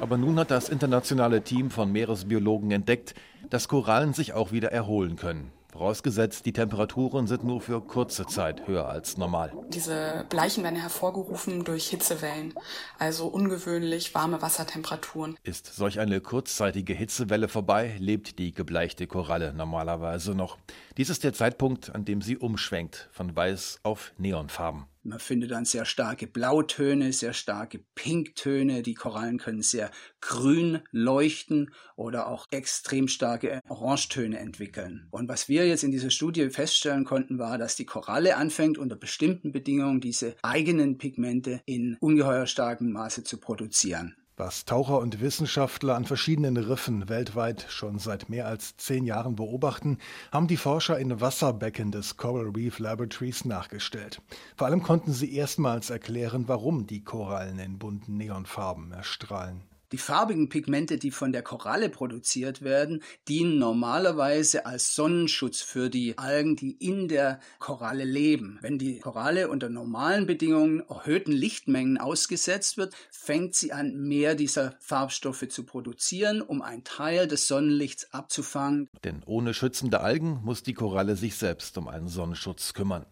Aber 0.00 0.16
nun 0.16 0.38
hat 0.38 0.52
das 0.52 0.68
internationale 0.68 1.42
Team 1.42 1.72
von 1.72 1.90
Meeresbiologen 1.90 2.70
entdeckt, 2.70 3.14
dass 3.50 3.66
Korallen 3.66 4.12
sich 4.12 4.32
auch 4.32 4.52
wieder 4.52 4.70
erholen 4.70 5.16
können. 5.16 5.50
Vorausgesetzt, 5.78 6.44
die 6.44 6.52
Temperaturen 6.52 7.28
sind 7.28 7.44
nur 7.44 7.60
für 7.60 7.80
kurze 7.80 8.26
Zeit 8.26 8.66
höher 8.66 8.88
als 8.88 9.16
normal. 9.16 9.52
Diese 9.68 10.26
Bleichen 10.28 10.64
werden 10.64 10.74
hervorgerufen 10.74 11.62
durch 11.62 11.86
Hitzewellen, 11.86 12.52
also 12.98 13.28
ungewöhnlich 13.28 14.12
warme 14.12 14.42
Wassertemperaturen. 14.42 15.36
Ist 15.44 15.72
solch 15.72 16.00
eine 16.00 16.20
kurzzeitige 16.20 16.94
Hitzewelle 16.94 17.46
vorbei, 17.46 17.94
lebt 18.00 18.40
die 18.40 18.52
gebleichte 18.52 19.06
Koralle 19.06 19.54
normalerweise 19.54 20.34
noch. 20.34 20.58
Dies 20.96 21.10
ist 21.10 21.22
der 21.22 21.32
Zeitpunkt, 21.32 21.94
an 21.94 22.04
dem 22.04 22.22
sie 22.22 22.36
umschwenkt 22.36 23.08
von 23.12 23.36
weiß 23.36 23.78
auf 23.84 24.10
Neonfarben. 24.18 24.86
Man 25.08 25.20
findet 25.20 25.52
dann 25.52 25.64
sehr 25.64 25.86
starke 25.86 26.26
Blautöne, 26.26 27.14
sehr 27.14 27.32
starke 27.32 27.80
Pinktöne. 27.94 28.82
Die 28.82 28.92
Korallen 28.92 29.38
können 29.38 29.62
sehr 29.62 29.90
grün 30.20 30.80
leuchten 30.90 31.72
oder 31.96 32.28
auch 32.28 32.44
extrem 32.50 33.08
starke 33.08 33.60
Orangetöne 33.68 34.38
entwickeln. 34.38 35.08
Und 35.10 35.28
was 35.30 35.48
wir 35.48 35.66
jetzt 35.66 35.82
in 35.82 35.92
dieser 35.92 36.10
Studie 36.10 36.50
feststellen 36.50 37.06
konnten, 37.06 37.38
war, 37.38 37.56
dass 37.56 37.74
die 37.74 37.86
Koralle 37.86 38.36
anfängt, 38.36 38.76
unter 38.76 38.96
bestimmten 38.96 39.50
Bedingungen 39.50 40.02
diese 40.02 40.36
eigenen 40.42 40.98
Pigmente 40.98 41.62
in 41.64 41.96
ungeheuer 42.00 42.46
starkem 42.46 42.92
Maße 42.92 43.24
zu 43.24 43.38
produzieren. 43.38 44.14
Was 44.38 44.64
Taucher 44.64 45.00
und 45.00 45.20
Wissenschaftler 45.20 45.96
an 45.96 46.04
verschiedenen 46.04 46.56
Riffen 46.56 47.08
weltweit 47.08 47.66
schon 47.68 47.98
seit 47.98 48.28
mehr 48.28 48.46
als 48.46 48.76
zehn 48.76 49.04
Jahren 49.04 49.34
beobachten, 49.34 49.98
haben 50.30 50.46
die 50.46 50.56
Forscher 50.56 50.96
in 50.96 51.20
Wasserbecken 51.20 51.90
des 51.90 52.16
Coral 52.16 52.52
Reef 52.54 52.78
Laboratories 52.78 53.44
nachgestellt. 53.44 54.22
Vor 54.54 54.68
allem 54.68 54.84
konnten 54.84 55.12
sie 55.12 55.34
erstmals 55.34 55.90
erklären, 55.90 56.46
warum 56.46 56.86
die 56.86 57.02
Korallen 57.02 57.58
in 57.58 57.80
bunten 57.80 58.16
Neonfarben 58.16 58.92
erstrahlen. 58.92 59.67
Die 59.92 59.98
farbigen 59.98 60.50
Pigmente, 60.50 60.98
die 60.98 61.10
von 61.10 61.32
der 61.32 61.42
Koralle 61.42 61.88
produziert 61.88 62.60
werden, 62.60 63.02
dienen 63.26 63.58
normalerweise 63.58 64.66
als 64.66 64.94
Sonnenschutz 64.94 65.62
für 65.62 65.88
die 65.88 66.18
Algen, 66.18 66.56
die 66.56 66.72
in 66.72 67.08
der 67.08 67.40
Koralle 67.58 68.04
leben. 68.04 68.58
Wenn 68.60 68.78
die 68.78 68.98
Koralle 68.98 69.48
unter 69.48 69.70
normalen 69.70 70.26
Bedingungen 70.26 70.80
erhöhten 70.90 71.32
Lichtmengen 71.32 71.96
ausgesetzt 71.96 72.76
wird, 72.76 72.94
fängt 73.10 73.54
sie 73.54 73.72
an, 73.72 73.96
mehr 73.96 74.34
dieser 74.34 74.76
Farbstoffe 74.80 75.48
zu 75.48 75.64
produzieren, 75.64 76.42
um 76.42 76.60
einen 76.60 76.84
Teil 76.84 77.26
des 77.26 77.48
Sonnenlichts 77.48 78.12
abzufangen. 78.12 78.88
Denn 79.04 79.22
ohne 79.24 79.54
schützende 79.54 80.00
Algen 80.00 80.40
muss 80.44 80.62
die 80.62 80.74
Koralle 80.74 81.16
sich 81.16 81.36
selbst 81.36 81.78
um 81.78 81.88
einen 81.88 82.08
Sonnenschutz 82.08 82.74
kümmern. 82.74 83.06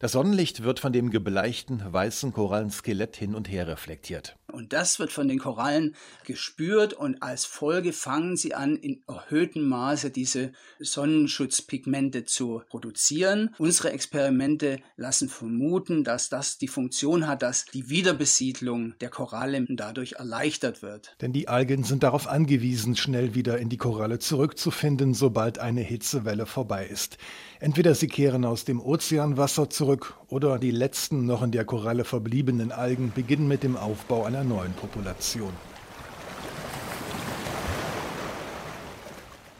Das 0.00 0.12
Sonnenlicht 0.12 0.62
wird 0.62 0.78
von 0.78 0.92
dem 0.92 1.10
gebleichten 1.10 1.82
weißen 1.84 2.32
Korallenskelett 2.32 3.16
hin 3.16 3.34
und 3.34 3.50
her 3.50 3.66
reflektiert. 3.66 4.36
Und 4.52 4.72
das 4.72 5.00
wird 5.00 5.12
von 5.12 5.26
den 5.26 5.40
Korallen 5.40 5.96
gespürt 6.24 6.94
und 6.94 7.20
als 7.22 7.44
Folge 7.44 7.92
fangen 7.92 8.36
sie 8.36 8.54
an, 8.54 8.76
in 8.76 9.02
erhöhtem 9.08 9.68
Maße 9.68 10.10
diese 10.10 10.52
Sonnenschutzpigmente 10.78 12.24
zu 12.24 12.62
produzieren. 12.70 13.54
Unsere 13.58 13.90
Experimente 13.90 14.78
lassen 14.96 15.28
vermuten, 15.28 16.04
dass 16.04 16.28
das 16.28 16.58
die 16.58 16.68
Funktion 16.68 17.26
hat, 17.26 17.42
dass 17.42 17.66
die 17.66 17.90
Wiederbesiedlung 17.90 18.94
der 19.00 19.10
Koralle 19.10 19.66
dadurch 19.68 20.12
erleichtert 20.12 20.80
wird. 20.80 21.16
Denn 21.20 21.32
die 21.32 21.48
Algen 21.48 21.82
sind 21.82 22.04
darauf 22.04 22.28
angewiesen, 22.28 22.96
schnell 22.96 23.34
wieder 23.34 23.58
in 23.58 23.68
die 23.68 23.76
Koralle 23.76 24.20
zurückzufinden, 24.20 25.12
sobald 25.12 25.58
eine 25.58 25.82
Hitzewelle 25.82 26.46
vorbei 26.46 26.86
ist. 26.86 27.18
Entweder 27.60 27.94
sie 27.94 28.06
kehren 28.06 28.44
aus 28.44 28.64
dem 28.64 28.80
Ozeanwasser 28.80 29.68
zurück 29.68 29.87
oder 30.28 30.58
die 30.58 30.70
letzten 30.70 31.26
noch 31.26 31.42
in 31.42 31.50
der 31.50 31.64
Koralle 31.64 32.04
verbliebenen 32.04 32.72
Algen 32.72 33.12
beginnen 33.14 33.48
mit 33.48 33.62
dem 33.62 33.76
Aufbau 33.76 34.24
einer 34.24 34.44
neuen 34.44 34.72
Population. 34.74 35.52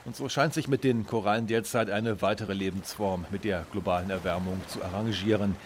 Und 0.04 0.16
so 0.16 0.28
scheint 0.28 0.54
sich 0.54 0.68
mit 0.68 0.84
den 0.84 1.06
Korallen 1.06 1.46
derzeit 1.46 1.90
eine 1.90 2.22
weitere 2.22 2.54
Lebensform 2.54 3.26
mit 3.30 3.44
der 3.44 3.64
globalen 3.72 4.10
Erwärmung 4.10 4.60
zu 4.68 4.82
arrangieren. 4.82 5.56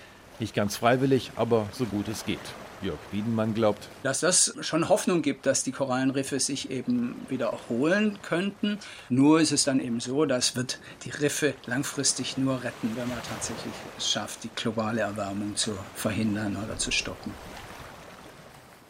Nicht 0.40 0.54
ganz 0.54 0.76
freiwillig, 0.76 1.32
aber 1.36 1.68
so 1.72 1.84
gut 1.84 2.08
es 2.08 2.24
geht. 2.24 2.40
Jörg 2.82 2.98
Wiedenmann 3.10 3.54
glaubt, 3.54 3.88
dass 4.02 4.20
das 4.20 4.54
schon 4.60 4.88
Hoffnung 4.88 5.22
gibt, 5.22 5.46
dass 5.46 5.62
die 5.62 5.72
Korallenriffe 5.72 6.40
sich 6.40 6.70
eben 6.70 7.14
wieder 7.28 7.46
erholen 7.46 8.18
könnten. 8.22 8.78
Nur 9.08 9.40
ist 9.40 9.52
es 9.52 9.64
dann 9.64 9.80
eben 9.80 10.00
so, 10.00 10.24
das 10.24 10.56
wird 10.56 10.78
die 11.04 11.10
Riffe 11.10 11.54
langfristig 11.66 12.36
nur 12.36 12.62
retten, 12.62 12.90
wenn 12.96 13.08
man 13.08 13.22
tatsächlich 13.22 13.72
es 13.96 14.10
schafft, 14.10 14.44
die 14.44 14.50
globale 14.54 15.02
Erwärmung 15.02 15.56
zu 15.56 15.78
verhindern 15.94 16.56
oder 16.56 16.76
zu 16.76 16.90
stoppen. 16.90 17.32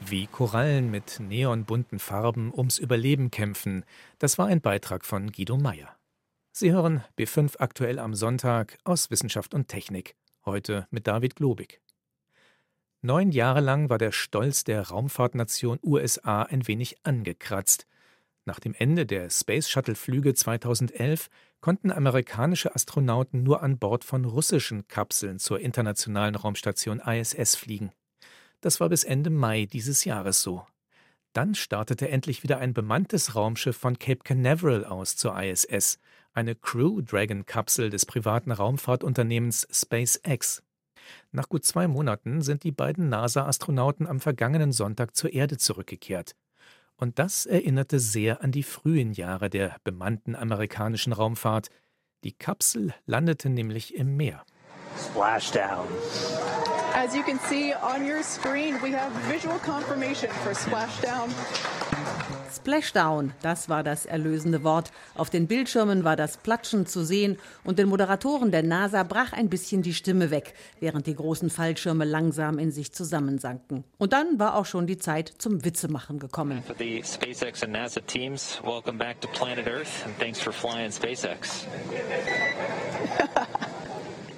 Wie 0.01 0.27
Korallen 0.27 0.91
mit 0.91 1.21
neonbunten 1.21 1.99
Farben 1.99 2.53
ums 2.53 2.79
Überleben 2.79 3.31
kämpfen, 3.31 3.85
das 4.19 4.37
war 4.37 4.47
ein 4.47 4.61
Beitrag 4.61 5.05
von 5.05 5.31
Guido 5.31 5.57
Meyer. 5.57 5.95
Sie 6.51 6.73
hören 6.73 7.05
B5 7.19 7.59
aktuell 7.59 7.99
am 7.99 8.15
Sonntag 8.15 8.79
aus 8.85 9.11
Wissenschaft 9.11 9.55
und 9.55 9.69
Technik, 9.69 10.17
heute 10.45 10.87
mit 10.91 11.07
David 11.07 11.37
Globig. 11.37 11.82
Neun 13.05 13.33
Jahre 13.33 13.61
lang 13.61 13.91
war 13.91 13.99
der 13.99 14.13
Stolz 14.13 14.63
der 14.63 14.89
Raumfahrtnation 14.89 15.81
USA 15.83 16.43
ein 16.43 16.69
wenig 16.69 17.05
angekratzt. 17.05 17.89
Nach 18.45 18.61
dem 18.61 18.75
Ende 18.75 19.07
der 19.07 19.29
Space 19.29 19.69
Shuttle-Flüge 19.69 20.35
2011 20.35 21.29
konnten 21.61 21.91
amerikanische 21.91 22.77
Astronauten 22.77 23.43
nur 23.43 23.61
an 23.61 23.79
Bord 23.79 24.05
von 24.05 24.25
russischen 24.25 24.87
Kapseln 24.87 25.41
zur 25.41 25.59
internationalen 25.59 26.37
Raumstation 26.37 27.01
ISS 27.01 27.57
fliegen. 27.57 27.91
Das 28.61 28.79
war 28.79 28.89
bis 28.89 29.03
Ende 29.03 29.31
Mai 29.31 29.67
dieses 29.67 30.05
Jahres 30.05 30.41
so. 30.41 30.65
Dann 31.33 31.57
startete 31.57 32.09
endlich 32.09 32.45
wieder 32.45 32.59
ein 32.59 32.73
bemanntes 32.73 33.35
Raumschiff 33.35 33.77
von 33.77 33.99
Cape 33.99 34.23
Canaveral 34.23 34.85
aus 34.85 35.17
zur 35.17 35.37
ISS, 35.43 35.99
eine 36.35 36.55
Crew 36.55 37.01
Dragon 37.01 37.47
Kapsel 37.47 37.91
des 37.91 38.07
privaten 38.07 38.53
Raumfahrtunternehmens 38.53 39.67
SpaceX. 39.73 40.63
Nach 41.31 41.49
gut 41.49 41.65
zwei 41.65 41.89
Monaten 41.89 42.43
sind 42.43 42.65
die 42.65 42.73
beiden 42.73 43.09
NASA-Astronauten 43.09 44.07
am 44.07 44.21
vergangenen 44.21 44.73
Sonntag 44.73 45.17
zur 45.17 45.33
Erde 45.33 45.59
zurückgekehrt. 45.59 46.35
Und 46.97 47.19
das 47.19 47.47
erinnerte 47.47 47.99
sehr 47.99 48.43
an 48.43 48.53
die 48.53 48.63
frühen 48.63 49.13
Jahre 49.13 49.51
der 49.51 49.77
bemannten 49.83 50.37
amerikanischen 50.37 51.13
Raumfahrt. 51.13 51.69
Die 52.25 52.33
Kapsel 52.33 52.95
landete 53.07 53.49
nämlich 53.49 53.95
im 53.95 54.17
Meer. 54.17 54.45
Splashdown. 54.97 55.87
As 56.95 57.15
you 57.17 57.23
can 57.23 57.39
see 57.49 57.75
on 57.75 58.07
your 58.07 58.23
screen, 58.23 58.75
we 58.83 58.93
have 58.93 59.11
visual 59.29 59.59
confirmation 59.59 60.31
for 60.45 60.55
Splashdown. 60.55 61.31
Splashdown, 62.57 63.33
das 63.43 63.69
war 63.69 63.83
das 63.83 64.07
erlösende 64.07 64.63
Wort. 64.63 64.93
Auf 65.15 65.31
den 65.31 65.47
Bildschirmen 65.47 66.05
war 66.05 66.17
das 66.17 66.37
Platschen 66.37 66.87
zu 66.87 67.05
sehen 67.05 67.39
und 67.65 67.79
den 67.79 67.89
Moderatoren 67.89 68.51
der 68.51 68.63
NASA 68.63 69.03
brach 69.03 69.33
ein 69.33 69.49
bisschen 69.49 69.83
die 69.83 69.95
Stimme 69.95 70.31
weg, 70.31 70.55
während 70.81 71.07
die 71.07 71.15
großen 71.15 71.51
Fallschirme 71.51 72.05
langsam 72.05 72.59
in 72.59 72.71
sich 72.71 72.93
zusammensanken. 72.93 73.85
Und 73.99 74.13
dann 74.13 74.39
war 74.39 74.57
auch 74.57 74.67
schon 74.67 74.87
die 74.87 74.99
Zeit 74.99 75.33
zum 75.39 75.65
Witzemachen 75.65 76.19
gekommen. 76.19 76.63
The 76.79 77.03
SpaceX 77.05 77.63
and 77.63 77.73
NASA 77.73 78.01
teams, 78.01 78.61
welcome 78.65 78.99
back 78.99 79.21
to 79.21 79.29
planet 79.29 79.67
Earth 79.67 80.05
and 80.05 80.19
thanks 80.19 80.41
for 80.41 80.53
flying 80.53 80.91
SpaceX. 80.91 81.67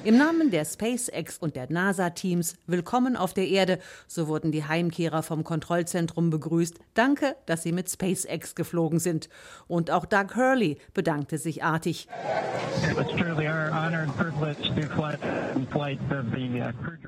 Im 0.05 0.19
Namen 0.19 0.51
der 0.51 0.67
SpaceX 0.67 1.39
und 1.39 1.57
der 1.57 1.73
NASA-Teams 1.73 2.57
willkommen 2.67 3.17
auf 3.17 3.33
der 3.33 3.49
Erde, 3.49 3.79
so 4.07 4.29
wurden 4.29 4.53
die 4.53 4.65
Heimkehrer 4.65 5.23
vom 5.23 5.45
Kontrollzentrum 5.45 6.29
begrüßt. 6.29 6.79
Danke, 6.93 7.37
dass 7.47 7.63
sie 7.63 7.73
mit 7.73 7.89
SpaceX 7.89 8.55
geflogen 8.55 8.99
sind. 8.99 9.31
Und 9.67 9.91
auch 9.91 10.05
Doug 10.05 10.37
Hurley 10.37 10.77
bedankte 10.93 11.39
sich 11.39 11.65
artig. 11.65 12.07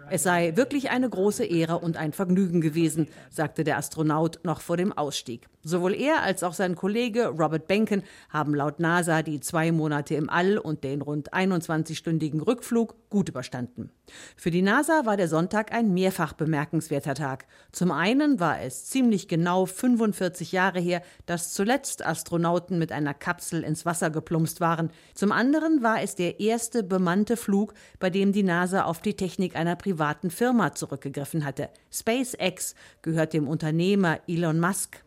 Es 0.08 0.22
sei 0.22 0.56
wirklich 0.56 0.90
eine 0.90 1.10
große 1.10 1.44
Ehre 1.44 1.78
und 1.78 1.98
ein 1.98 2.14
Vergnügen 2.14 2.62
gewesen, 2.62 3.08
sagte 3.28 3.62
der 3.62 3.76
Astronaut 3.76 4.40
noch 4.42 4.62
vor 4.62 4.78
dem 4.78 4.94
Ausstieg. 4.94 5.48
Sowohl 5.66 5.94
er 5.94 6.22
als 6.22 6.44
auch 6.44 6.54
sein 6.54 6.76
Kollege 6.76 7.26
Robert 7.26 7.66
Benken 7.66 8.04
haben 8.30 8.54
laut 8.54 8.78
NASA 8.78 9.22
die 9.22 9.40
zwei 9.40 9.72
Monate 9.72 10.14
im 10.14 10.30
All 10.30 10.58
und 10.58 10.84
den 10.84 11.02
rund 11.02 11.34
21-stündigen 11.34 12.40
Rückflug 12.40 12.94
gut 13.10 13.30
überstanden. 13.30 13.90
Für 14.36 14.52
die 14.52 14.62
NASA 14.62 15.06
war 15.06 15.16
der 15.16 15.26
Sonntag 15.26 15.72
ein 15.72 15.92
mehrfach 15.92 16.34
bemerkenswerter 16.34 17.16
Tag. 17.16 17.46
Zum 17.72 17.90
einen 17.90 18.38
war 18.38 18.60
es 18.60 18.84
ziemlich 18.84 19.26
genau 19.26 19.66
45 19.66 20.52
Jahre 20.52 20.78
her, 20.78 21.02
dass 21.26 21.52
zuletzt 21.52 22.06
Astronauten 22.06 22.78
mit 22.78 22.92
einer 22.92 23.12
Kapsel 23.14 23.64
ins 23.64 23.84
Wasser 23.84 24.10
geplumpst 24.10 24.60
waren. 24.60 24.90
Zum 25.14 25.32
anderen 25.32 25.82
war 25.82 26.00
es 26.00 26.14
der 26.14 26.38
erste 26.38 26.84
bemannte 26.84 27.36
Flug, 27.36 27.74
bei 27.98 28.08
dem 28.08 28.30
die 28.30 28.44
NASA 28.44 28.84
auf 28.84 29.00
die 29.00 29.14
Technik 29.14 29.56
einer 29.56 29.74
privaten 29.74 30.30
Firma 30.30 30.76
zurückgegriffen 30.76 31.44
hatte. 31.44 31.70
SpaceX 31.90 32.76
gehört 33.02 33.32
dem 33.32 33.48
Unternehmer 33.48 34.20
Elon 34.28 34.60
Musk. 34.60 35.02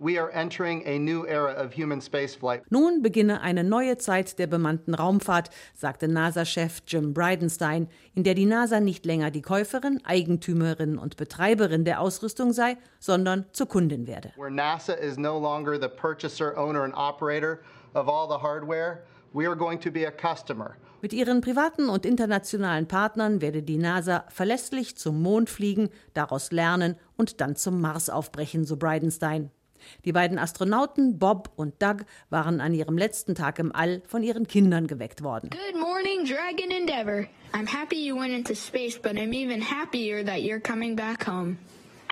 Nun 2.70 3.01
beginne 3.01 3.41
eine 3.41 3.63
neue 3.63 3.98
Zeit 3.98 4.39
der 4.39 4.48
bemannten 4.48 4.94
Raumfahrt, 4.94 5.50
sagte 5.74 6.08
NASA-Chef 6.08 6.82
Jim 6.88 7.13
Bridenstine, 7.13 7.88
in 8.15 8.24
der 8.24 8.34
die 8.34 8.46
NASA 8.46 8.79
nicht 8.79 9.06
länger 9.06 9.32
die 9.32 9.41
Käuferin, 9.41 10.00
Eigentümerin 10.03 10.98
und 10.98 11.18
Betreiberin 11.18 11.86
der 11.86 12.01
Ausrüstung 12.01 12.53
sei, 12.53 12.77
sondern 13.00 13.46
zur 13.51 13.68
Kundin 13.68 14.08
werde. 14.08 14.32
Where 14.38 14.51
NASA 14.51 14.94
is 14.94 15.18
no 15.18 15.39
longer 15.39 15.79
the 15.79 15.89
purchaser, 15.89 16.58
owner 16.58 16.84
and 16.84 16.94
operator 16.96 17.60
of 17.94 18.08
all 18.08 18.27
the 18.27 18.41
hardware, 18.41 19.03
we 19.34 19.46
are 19.48 19.56
going 19.56 19.79
to 19.79 19.91
be 19.91 20.08
a 20.08 20.12
customer. 20.12 20.75
Mit 21.01 21.13
ihren 21.13 21.39
privaten 21.39 21.88
und 21.88 22.06
internationalen 22.06 22.88
Partnern 22.88 23.41
werde 23.41 23.63
die 23.63 23.77
NASA 23.77 24.25
verlässlich 24.27 24.98
zum 24.98 25.22
Mond 25.22 25.50
fliegen, 25.50 25.89
daraus 26.13 26.51
lernen 26.51 26.96
und 27.15 27.39
dann 27.39 27.56
zum 27.56 27.79
Mars 27.79 28.10
aufbrechen, 28.10 28.65
so 28.65 28.75
Bridenstine. 28.75 29.50
Die 30.05 30.12
beiden 30.12 30.38
Astronauten 30.38 31.19
Bob 31.19 31.51
und 31.55 31.81
Doug 31.81 32.05
waren 32.29 32.62
an 32.62 32.74
ihrem 32.74 32.98
letzten 32.98 33.36
Tag 33.36 33.59
im 33.59 33.74
All 33.74 34.01
von 34.07 34.24
ihren 34.24 34.48
Kindern 34.48 34.88
geweckt 34.88 35.24
worden. 35.24 35.50
Good 35.50 35.79
morning, 35.79 36.25
Dragon 36.25 36.71
Endeavour. 36.71 37.27
I'm 37.53 37.67
happy 37.67 37.98
you 38.05 38.15
went 38.15 38.33
into 38.33 38.55
space, 38.55 39.00
but 39.00 39.13
I'm 39.13 39.33
even 39.33 39.62
happier 39.62 40.24
that 40.24 40.41
you're 40.41 40.62
coming 40.62 40.95
back 40.95 41.27
home. 41.27 41.57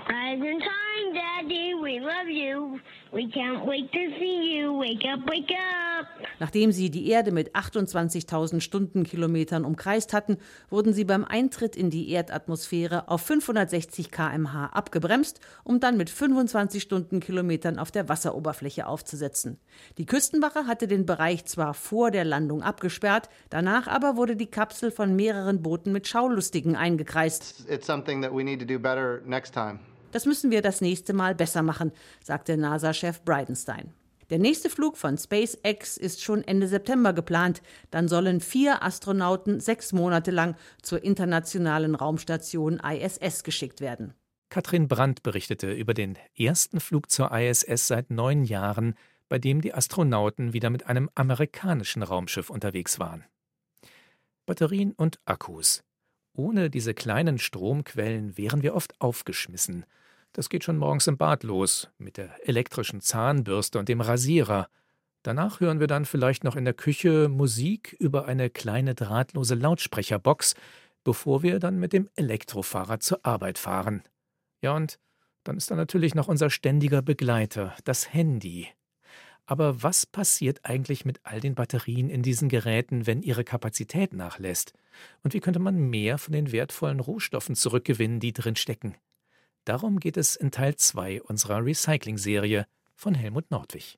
Rise 0.07 0.41
in 0.41 0.61
time, 0.97 1.13
Daddy. 1.13 1.73
We 1.81 1.99
love 1.99 2.29
you. 2.29 2.79
We 3.11 3.29
can't 3.31 3.65
wait 3.65 3.91
to 3.91 4.19
see 4.19 4.57
you. 4.57 4.79
Wake 4.79 5.05
up, 5.05 5.29
wake 5.29 5.51
up. 5.51 6.07
Nachdem 6.39 6.71
sie 6.71 6.89
die 6.89 7.09
Erde 7.09 7.31
mit 7.31 7.55
28.000 7.55 8.61
Stundenkilometern 8.61 9.65
umkreist 9.65 10.13
hatten, 10.13 10.37
wurden 10.69 10.93
sie 10.93 11.05
beim 11.05 11.25
Eintritt 11.25 11.75
in 11.75 11.89
die 11.89 12.11
Erdatmosphäre 12.11 13.07
auf 13.07 13.21
560 13.21 14.11
km/h 14.11 14.67
abgebremst, 14.67 15.39
um 15.63 15.79
dann 15.79 15.97
mit 15.97 16.09
25 16.09 16.83
Stundenkilometern 16.83 17.79
auf 17.79 17.91
der 17.91 18.09
Wasseroberfläche 18.09 18.87
aufzusetzen. 18.87 19.59
Die 19.97 20.05
Küstenwache 20.05 20.67
hatte 20.67 20.87
den 20.87 21.05
Bereich 21.05 21.45
zwar 21.45 21.73
vor 21.73 22.11
der 22.11 22.25
Landung 22.25 22.61
abgesperrt, 22.61 23.29
danach 23.49 23.87
aber 23.87 24.15
wurde 24.15 24.35
die 24.35 24.47
Kapsel 24.47 24.91
von 24.91 25.15
mehreren 25.15 25.61
Booten 25.61 25.91
mit 25.91 26.07
Schaulustigen 26.07 26.75
eingekreist. 26.75 27.67
It's 27.69 27.87
something 27.87 28.21
that 28.21 28.33
we 28.33 28.43
need 28.43 28.59
to 28.59 28.65
do 28.65 28.79
better 28.79 29.21
next 29.25 29.53
time. 29.53 29.79
Das 30.11 30.25
müssen 30.25 30.51
wir 30.51 30.61
das 30.61 30.81
nächste 30.81 31.13
Mal 31.13 31.35
besser 31.35 31.61
machen, 31.61 31.91
sagte 32.23 32.57
NASA-Chef 32.57 33.21
Bridenstine. 33.23 33.93
Der 34.29 34.39
nächste 34.39 34.69
Flug 34.69 34.97
von 34.97 35.17
SpaceX 35.17 35.95
ist 35.95 36.21
schon 36.21 36.43
Ende 36.43 36.67
September 36.67 37.13
geplant. 37.13 37.61
Dann 37.91 38.09
sollen 38.09 38.41
vier 38.41 38.83
Astronauten 38.83 39.61
sechs 39.61 39.93
Monate 39.93 40.31
lang 40.31 40.55
zur 40.81 41.01
internationalen 41.01 41.95
Raumstation 41.95 42.79
ISS 42.79 43.43
geschickt 43.43 43.79
werden. 43.79 44.13
Katrin 44.49 44.87
Brandt 44.87 45.23
berichtete 45.23 45.71
über 45.71 45.93
den 45.93 46.17
ersten 46.37 46.79
Flug 46.79 47.09
zur 47.09 47.31
ISS 47.31 47.87
seit 47.87 48.11
neun 48.11 48.43
Jahren, 48.43 48.95
bei 49.29 49.39
dem 49.39 49.61
die 49.61 49.73
Astronauten 49.73 50.53
wieder 50.53 50.69
mit 50.69 50.87
einem 50.87 51.09
amerikanischen 51.15 52.03
Raumschiff 52.03 52.49
unterwegs 52.49 52.99
waren. 52.99 53.23
Batterien 54.45 54.93
und 54.93 55.19
Akkus. 55.25 55.83
Ohne 56.37 56.69
diese 56.69 56.93
kleinen 56.93 57.39
Stromquellen 57.39 58.37
wären 58.37 58.61
wir 58.61 58.75
oft 58.75 58.93
aufgeschmissen. 59.01 59.85
Das 60.33 60.49
geht 60.49 60.63
schon 60.63 60.77
morgens 60.77 61.07
im 61.07 61.17
Bad 61.17 61.41
los, 61.41 61.89
mit 61.97 62.17
der 62.17 62.47
elektrischen 62.47 63.01
Zahnbürste 63.01 63.79
und 63.79 63.89
dem 63.89 64.01
Rasierer. 64.01 64.69
Danach 65.23 65.59
hören 65.59 65.79
wir 65.79 65.87
dann 65.87 66.05
vielleicht 66.05 66.43
noch 66.43 66.55
in 66.55 66.63
der 66.63 66.75
Küche 66.75 67.27
Musik 67.27 67.93
über 67.99 68.27
eine 68.27 68.51
kleine 68.51 68.93
drahtlose 68.93 69.55
Lautsprecherbox, 69.55 70.53
bevor 71.03 71.41
wir 71.41 71.57
dann 71.57 71.79
mit 71.79 71.91
dem 71.91 72.07
Elektrofahrrad 72.15 73.01
zur 73.01 73.25
Arbeit 73.25 73.57
fahren. 73.57 74.03
Ja, 74.61 74.75
und 74.75 74.99
dann 75.43 75.57
ist 75.57 75.71
da 75.71 75.75
natürlich 75.75 76.13
noch 76.13 76.27
unser 76.27 76.51
ständiger 76.51 77.01
Begleiter, 77.01 77.75
das 77.83 78.13
Handy. 78.13 78.67
Aber 79.49 79.81
was 79.81 80.05
passiert 80.05 80.59
eigentlich 80.63 81.05
mit 81.05 81.21
all 81.23 81.39
den 81.39 81.55
Batterien 81.55 82.09
in 82.09 82.21
diesen 82.21 82.49
Geräten, 82.49 83.07
wenn 83.07 83.23
ihre 83.23 83.45
Kapazität 83.45 84.13
nachlässt? 84.13 84.73
Und 85.23 85.33
wie 85.33 85.39
könnte 85.39 85.59
man 85.59 85.77
mehr 85.77 86.17
von 86.17 86.33
den 86.33 86.51
wertvollen 86.51 86.99
Rohstoffen 86.99 87.55
zurückgewinnen, 87.55 88.19
die 88.19 88.33
drin 88.33 88.57
stecken? 88.57 88.95
Darum 89.63 90.01
geht 90.01 90.17
es 90.17 90.35
in 90.35 90.51
Teil 90.51 90.75
2 90.75 91.21
unserer 91.21 91.63
Recycling-Serie 91.63 92.67
von 92.93 93.15
Helmut 93.15 93.49
Nordwig. 93.49 93.97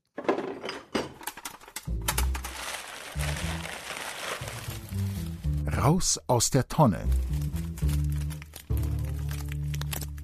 Raus 5.66 6.20
aus 6.28 6.52
der 6.52 6.68
Tonne. 6.68 7.08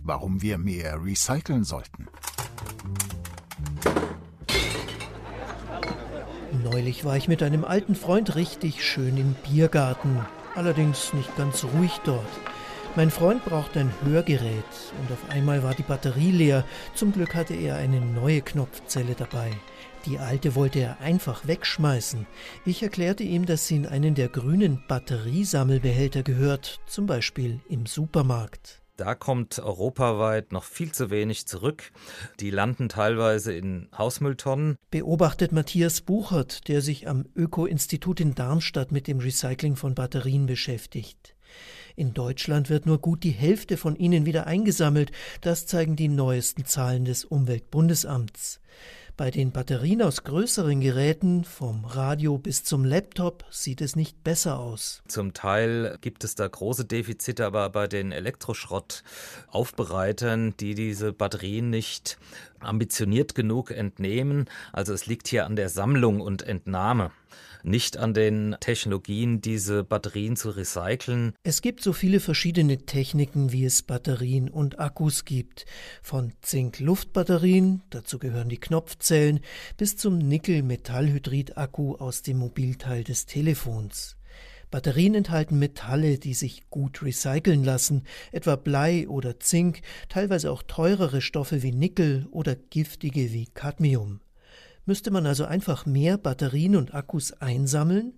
Warum 0.03 0.43
wir 0.43 0.59
mehr 0.59 1.03
recyceln 1.03 1.63
sollten. 1.63 2.07
Neulich 6.65 7.05
war 7.05 7.15
ich 7.15 7.27
mit 7.27 7.43
einem 7.43 7.63
alten 7.63 7.93
Freund 7.93 8.35
richtig 8.35 8.83
schön 8.83 9.17
im 9.17 9.35
Biergarten. 9.47 10.25
Allerdings 10.55 11.13
nicht 11.13 11.37
ganz 11.37 11.63
ruhig 11.63 11.91
dort. 12.05 12.25
Mein 12.95 13.11
Freund 13.11 13.45
brauchte 13.45 13.81
ein 13.81 13.93
Hörgerät 14.03 14.63
und 14.99 15.11
auf 15.11 15.29
einmal 15.29 15.61
war 15.61 15.75
die 15.75 15.83
Batterie 15.83 16.31
leer. 16.31 16.65
Zum 16.95 17.11
Glück 17.11 17.35
hatte 17.35 17.53
er 17.53 17.75
eine 17.75 18.01
neue 18.01 18.41
Knopfzelle 18.41 19.13
dabei. 19.13 19.51
Die 20.07 20.17
alte 20.17 20.55
wollte 20.55 20.79
er 20.79 20.99
einfach 21.01 21.45
wegschmeißen. 21.45 22.25
Ich 22.65 22.81
erklärte 22.81 23.21
ihm, 23.21 23.45
dass 23.45 23.67
sie 23.67 23.75
in 23.75 23.85
einen 23.85 24.15
der 24.15 24.29
grünen 24.29 24.81
Batteriesammelbehälter 24.87 26.23
gehört, 26.23 26.79
zum 26.87 27.05
Beispiel 27.05 27.59
im 27.69 27.85
Supermarkt. 27.85 28.81
Da 28.97 29.13
kommt 29.13 29.59
europaweit 29.59 30.53
noch 30.53 30.63
viel 30.63 30.91
zu 30.91 31.09
wenig 31.09 31.47
zurück. 31.47 31.91
Die 32.39 32.49
landen 32.49 32.87
teilweise 32.87 33.53
in 33.53 33.89
Hausmülltonnen. 33.97 34.77
Beobachtet 34.89 35.51
Matthias 35.51 35.99
Buchert, 35.99 36.69
der 36.69 36.81
sich 36.81 37.07
am 37.07 37.25
Öko-Institut 37.35 38.21
in 38.21 38.35
Darmstadt 38.35 38.93
mit 38.93 39.07
dem 39.07 39.19
Recycling 39.19 39.75
von 39.75 39.95
Batterien 39.95 40.45
beschäftigt. 40.45 41.35
In 41.97 42.13
Deutschland 42.13 42.69
wird 42.69 42.85
nur 42.85 42.99
gut 42.99 43.23
die 43.23 43.31
Hälfte 43.31 43.77
von 43.77 43.95
ihnen 43.95 44.25
wieder 44.25 44.47
eingesammelt. 44.47 45.11
Das 45.41 45.65
zeigen 45.65 45.95
die 45.95 46.09
neuesten 46.09 46.65
Zahlen 46.65 47.05
des 47.05 47.25
Umweltbundesamts. 47.25 48.61
Bei 49.17 49.31
den 49.31 49.53
Batterien 49.53 50.01
aus 50.01 50.25
größeren 50.25 50.81
Geräten, 50.81 51.45
vom 51.45 51.85
Radio 51.85 52.37
bis 52.37 52.65
zum 52.65 52.83
Laptop, 52.83 53.45
sieht 53.49 53.79
es 53.79 53.95
nicht 53.95 54.25
besser 54.25 54.59
aus. 54.59 55.01
Zum 55.07 55.31
Teil 55.31 55.97
gibt 56.01 56.25
es 56.25 56.35
da 56.35 56.45
große 56.45 56.83
Defizite, 56.83 57.45
aber 57.45 57.69
bei 57.69 57.87
den 57.87 58.11
Elektroschrottaufbereitern, 58.11 60.57
die 60.57 60.75
diese 60.75 61.13
Batterien 61.13 61.69
nicht 61.69 62.17
ambitioniert 62.59 63.35
genug 63.35 63.71
entnehmen, 63.71 64.49
also 64.73 64.91
es 64.91 65.05
liegt 65.05 65.29
hier 65.29 65.45
an 65.45 65.55
der 65.55 65.69
Sammlung 65.69 66.19
und 66.19 66.41
Entnahme 66.41 67.11
nicht 67.65 67.97
an 67.97 68.13
den 68.13 68.55
Technologien, 68.59 69.41
diese 69.41 69.83
Batterien 69.83 70.35
zu 70.35 70.51
recyceln. 70.51 71.33
Es 71.43 71.61
gibt 71.61 71.81
so 71.81 71.93
viele 71.93 72.19
verschiedene 72.19 72.85
Techniken, 72.85 73.51
wie 73.51 73.65
es 73.65 73.81
Batterien 73.81 74.49
und 74.49 74.79
Akkus 74.79 75.25
gibt. 75.25 75.65
Von 76.01 76.33
Zink-Luftbatterien, 76.41 77.81
dazu 77.89 78.19
gehören 78.19 78.49
die 78.49 78.59
Knopfzellen, 78.59 79.39
bis 79.77 79.97
zum 79.97 80.17
Nickel-Metallhydrid-Akku 80.17 81.95
aus 81.95 82.21
dem 82.21 82.37
Mobilteil 82.37 83.03
des 83.03 83.25
Telefons. 83.25 84.17
Batterien 84.71 85.15
enthalten 85.15 85.57
Metalle, 85.57 86.17
die 86.17 86.33
sich 86.33 86.69
gut 86.69 87.01
recyceln 87.01 87.63
lassen, 87.63 88.03
etwa 88.31 88.55
Blei 88.55 89.07
oder 89.07 89.39
Zink, 89.39 89.81
teilweise 90.09 90.51
auch 90.51 90.63
teurere 90.63 91.21
Stoffe 91.21 91.63
wie 91.63 91.71
Nickel 91.71 92.27
oder 92.31 92.55
giftige 92.55 93.31
wie 93.31 93.47
Cadmium. 93.47 94.19
Müsste 94.87 95.09
man 95.09 95.25
also 95.25 95.45
einfach 95.45 95.87
mehr 95.87 96.19
Batterien 96.19 96.75
und 96.75 96.93
Akkus 96.93 97.33
einsammeln? 97.33 98.13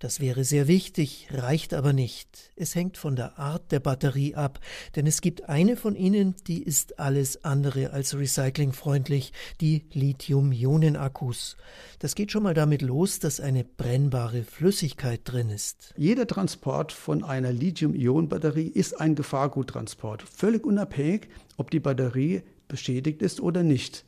Das 0.00 0.20
wäre 0.20 0.44
sehr 0.44 0.68
wichtig, 0.68 1.28
reicht 1.30 1.72
aber 1.72 1.94
nicht. 1.94 2.52
Es 2.56 2.74
hängt 2.74 2.98
von 2.98 3.16
der 3.16 3.38
Art 3.38 3.72
der 3.72 3.80
Batterie 3.80 4.34
ab, 4.34 4.60
denn 4.96 5.06
es 5.06 5.22
gibt 5.22 5.48
eine 5.48 5.76
von 5.76 5.96
ihnen, 5.96 6.34
die 6.46 6.62
ist 6.62 6.98
alles 6.98 7.44
andere 7.44 7.90
als 7.90 8.16
recyclingfreundlich, 8.16 9.32
die 9.62 9.84
Lithium-Ionen-Akkus. 9.92 11.56
Das 12.00 12.14
geht 12.14 12.32
schon 12.32 12.42
mal 12.42 12.54
damit 12.54 12.82
los, 12.82 13.18
dass 13.18 13.40
eine 13.40 13.64
brennbare 13.64 14.44
Flüssigkeit 14.44 15.20
drin 15.24 15.48
ist. 15.48 15.94
Jeder 15.96 16.26
Transport 16.26 16.92
von 16.92 17.24
einer 17.24 17.52
Lithium-Ionen-Batterie 17.52 18.68
ist 18.68 19.00
ein 19.00 19.14
Gefahrguttransport, 19.14 20.22
völlig 20.22 20.64
unabhängig, 20.66 21.28
ob 21.56 21.70
die 21.70 21.80
Batterie 21.80 22.42
beschädigt 22.68 23.20
ist 23.22 23.40
oder 23.40 23.62
nicht. 23.62 24.04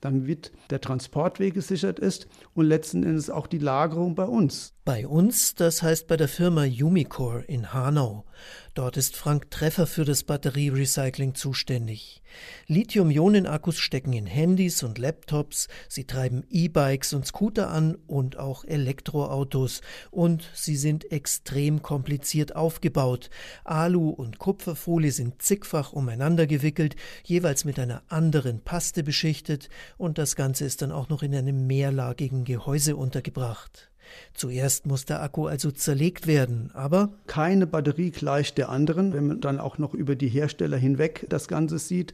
Damit 0.00 0.52
der 0.70 0.80
Transportweg 0.80 1.54
gesichert 1.54 1.98
ist 1.98 2.28
und 2.54 2.66
letzten 2.66 3.02
Endes 3.02 3.30
auch 3.30 3.46
die 3.46 3.58
Lagerung 3.58 4.14
bei 4.14 4.24
uns. 4.24 4.73
Bei 4.86 5.06
uns, 5.06 5.54
das 5.54 5.82
heißt 5.82 6.08
bei 6.08 6.18
der 6.18 6.28
Firma 6.28 6.64
Umicore 6.64 7.40
in 7.44 7.72
Hanau. 7.72 8.26
Dort 8.74 8.98
ist 8.98 9.16
Frank 9.16 9.50
Treffer 9.50 9.86
für 9.86 10.04
das 10.04 10.24
Batterierecycling 10.24 11.34
zuständig. 11.34 12.22
Lithium-Ionen-Akkus 12.66 13.78
stecken 13.78 14.12
in 14.12 14.26
Handys 14.26 14.82
und 14.82 14.98
Laptops, 14.98 15.68
sie 15.88 16.04
treiben 16.04 16.44
E-Bikes 16.50 17.14
und 17.14 17.26
Scooter 17.26 17.70
an 17.70 17.94
und 18.06 18.36
auch 18.36 18.66
Elektroautos. 18.66 19.80
Und 20.10 20.50
sie 20.52 20.76
sind 20.76 21.10
extrem 21.10 21.80
kompliziert 21.80 22.54
aufgebaut. 22.54 23.30
Alu- 23.64 24.10
und 24.10 24.38
Kupferfolie 24.38 25.12
sind 25.12 25.40
zigfach 25.40 25.94
umeinander 25.94 26.46
gewickelt, 26.46 26.94
jeweils 27.22 27.64
mit 27.64 27.78
einer 27.78 28.02
anderen 28.08 28.60
Paste 28.60 29.02
beschichtet, 29.02 29.70
und 29.96 30.18
das 30.18 30.36
Ganze 30.36 30.66
ist 30.66 30.82
dann 30.82 30.92
auch 30.92 31.08
noch 31.08 31.22
in 31.22 31.34
einem 31.34 31.66
mehrlagigen 31.66 32.44
Gehäuse 32.44 32.96
untergebracht. 32.96 33.90
Zuerst 34.34 34.86
muss 34.86 35.04
der 35.04 35.22
Akku 35.22 35.46
also 35.46 35.70
zerlegt 35.70 36.26
werden, 36.26 36.70
aber 36.74 37.12
keine 37.26 37.66
Batterie 37.66 38.10
gleicht 38.10 38.58
der 38.58 38.68
anderen, 38.68 39.12
wenn 39.12 39.26
man 39.26 39.40
dann 39.40 39.60
auch 39.60 39.78
noch 39.78 39.94
über 39.94 40.16
die 40.16 40.28
Hersteller 40.28 40.76
hinweg 40.76 41.26
das 41.28 41.48
Ganze 41.48 41.78
sieht. 41.78 42.12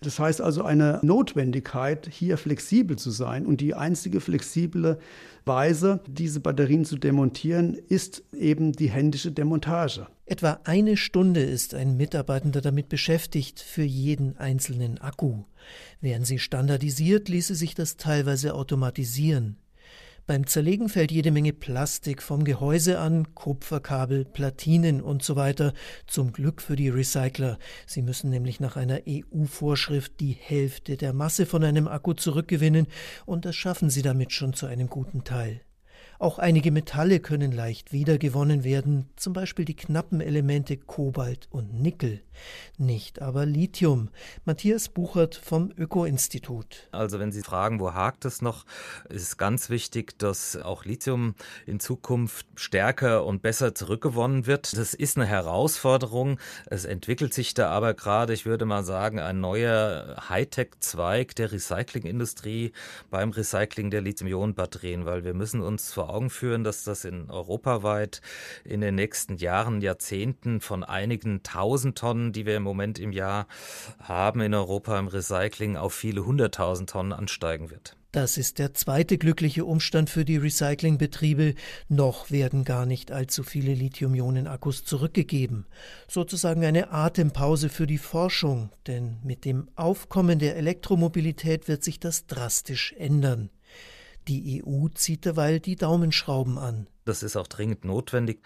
Das 0.00 0.18
heißt 0.18 0.40
also 0.40 0.62
eine 0.62 1.00
Notwendigkeit, 1.02 2.08
hier 2.10 2.38
flexibel 2.38 2.96
zu 2.96 3.10
sein. 3.10 3.46
Und 3.46 3.60
die 3.60 3.74
einzige 3.74 4.20
flexible 4.20 4.98
Weise, 5.44 6.00
diese 6.06 6.40
Batterien 6.40 6.84
zu 6.84 6.96
demontieren, 6.96 7.74
ist 7.74 8.22
eben 8.32 8.72
die 8.72 8.90
händische 8.90 9.32
Demontage. 9.32 10.06
Etwa 10.26 10.60
eine 10.64 10.96
Stunde 10.96 11.42
ist 11.42 11.74
ein 11.74 11.96
Mitarbeitender 11.96 12.60
damit 12.60 12.88
beschäftigt 12.88 13.60
für 13.60 13.84
jeden 13.84 14.36
einzelnen 14.38 14.98
Akku. 14.98 15.44
Wären 16.00 16.24
sie 16.24 16.40
standardisiert, 16.40 17.28
ließe 17.28 17.54
sich 17.54 17.74
das 17.76 17.96
teilweise 17.96 18.54
automatisieren. 18.54 19.56
Beim 20.26 20.44
Zerlegen 20.44 20.88
fällt 20.88 21.12
jede 21.12 21.30
Menge 21.30 21.52
Plastik 21.52 22.20
vom 22.20 22.42
Gehäuse 22.42 22.98
an, 22.98 23.32
Kupferkabel, 23.36 24.24
Platinen 24.24 25.00
und 25.00 25.22
so 25.22 25.36
weiter. 25.36 25.72
Zum 26.08 26.32
Glück 26.32 26.60
für 26.60 26.74
die 26.74 26.88
Recycler. 26.88 27.58
Sie 27.86 28.02
müssen 28.02 28.30
nämlich 28.30 28.58
nach 28.58 28.74
einer 28.74 29.02
EU-Vorschrift 29.08 30.18
die 30.18 30.32
Hälfte 30.32 30.96
der 30.96 31.12
Masse 31.12 31.46
von 31.46 31.62
einem 31.62 31.86
Akku 31.86 32.12
zurückgewinnen 32.12 32.88
und 33.24 33.44
das 33.44 33.54
schaffen 33.54 33.88
sie 33.88 34.02
damit 34.02 34.32
schon 34.32 34.52
zu 34.52 34.66
einem 34.66 34.88
guten 34.88 35.22
Teil. 35.22 35.60
Auch 36.18 36.38
einige 36.38 36.70
Metalle 36.70 37.20
können 37.20 37.52
leicht 37.52 37.92
wiedergewonnen 37.92 38.64
werden, 38.64 39.08
zum 39.16 39.34
Beispiel 39.34 39.64
die 39.64 39.76
knappen 39.76 40.20
Elemente 40.20 40.78
Kobalt 40.78 41.46
und 41.50 41.74
Nickel. 41.74 42.22
Nicht 42.78 43.20
aber 43.20 43.44
Lithium. 43.46 44.08
Matthias 44.44 44.88
Buchert 44.88 45.34
vom 45.34 45.70
Öko-Institut. 45.76 46.88
Also 46.92 47.18
wenn 47.18 47.32
Sie 47.32 47.42
fragen, 47.42 47.80
wo 47.80 47.92
hakt 47.92 48.24
es 48.24 48.42
noch, 48.42 48.64
ist 49.08 49.36
ganz 49.36 49.68
wichtig, 49.68 50.18
dass 50.18 50.56
auch 50.56 50.84
Lithium 50.84 51.34
in 51.66 51.80
Zukunft 51.80 52.46
stärker 52.56 53.24
und 53.24 53.42
besser 53.42 53.74
zurückgewonnen 53.74 54.46
wird. 54.46 54.76
Das 54.76 54.94
ist 54.94 55.16
eine 55.16 55.26
Herausforderung. 55.26 56.38
Es 56.66 56.84
entwickelt 56.84 57.34
sich 57.34 57.54
da 57.54 57.70
aber 57.70 57.94
gerade, 57.94 58.32
ich 58.32 58.46
würde 58.46 58.64
mal 58.64 58.84
sagen, 58.84 59.18
ein 59.18 59.40
neuer 59.40 60.16
Hightech-Zweig 60.28 61.34
der 61.36 61.52
Recyclingindustrie 61.52 62.72
beim 63.10 63.30
Recycling 63.30 63.90
der 63.90 64.00
Lithium-Ionen-Batterien, 64.00 65.04
weil 65.04 65.24
wir 65.24 65.34
müssen 65.34 65.60
uns 65.60 65.92
vor 65.92 66.05
Augen 66.08 66.30
führen, 66.30 66.64
dass 66.64 66.84
das 66.84 67.04
in 67.04 67.30
europaweit 67.30 68.20
in 68.64 68.80
den 68.80 68.94
nächsten 68.94 69.36
Jahren, 69.36 69.80
Jahrzehnten 69.80 70.60
von 70.60 70.84
einigen 70.84 71.42
tausend 71.42 71.98
Tonnen, 71.98 72.32
die 72.32 72.46
wir 72.46 72.56
im 72.56 72.62
Moment 72.62 72.98
im 72.98 73.12
Jahr 73.12 73.46
haben 74.00 74.40
in 74.40 74.54
Europa 74.54 74.98
im 74.98 75.08
Recycling, 75.08 75.76
auf 75.76 75.94
viele 75.94 76.24
hunderttausend 76.24 76.90
Tonnen 76.90 77.12
ansteigen 77.12 77.70
wird. 77.70 77.96
Das 78.16 78.38
ist 78.38 78.58
der 78.58 78.72
zweite 78.72 79.18
glückliche 79.18 79.66
Umstand 79.66 80.08
für 80.08 80.24
die 80.24 80.38
Recyclingbetriebe. 80.38 81.54
Noch 81.90 82.30
werden 82.30 82.64
gar 82.64 82.86
nicht 82.86 83.12
allzu 83.12 83.42
viele 83.42 83.74
Lithium-Ionen-Akkus 83.74 84.84
zurückgegeben. 84.84 85.66
Sozusagen 86.08 86.64
eine 86.64 86.92
Atempause 86.92 87.68
für 87.68 87.86
die 87.86 87.98
Forschung, 87.98 88.70
denn 88.86 89.18
mit 89.22 89.44
dem 89.44 89.68
Aufkommen 89.76 90.38
der 90.38 90.56
Elektromobilität 90.56 91.68
wird 91.68 91.84
sich 91.84 92.00
das 92.00 92.26
drastisch 92.26 92.94
ändern. 92.96 93.50
Die 94.28 94.64
EU 94.64 94.88
zieht 94.88 95.24
derweil 95.24 95.60
die 95.60 95.76
Daumenschrauben 95.76 96.58
an. 96.58 96.86
Das 97.04 97.22
ist 97.22 97.36
auch 97.36 97.46
dringend 97.46 97.84
notwendig. 97.84 98.40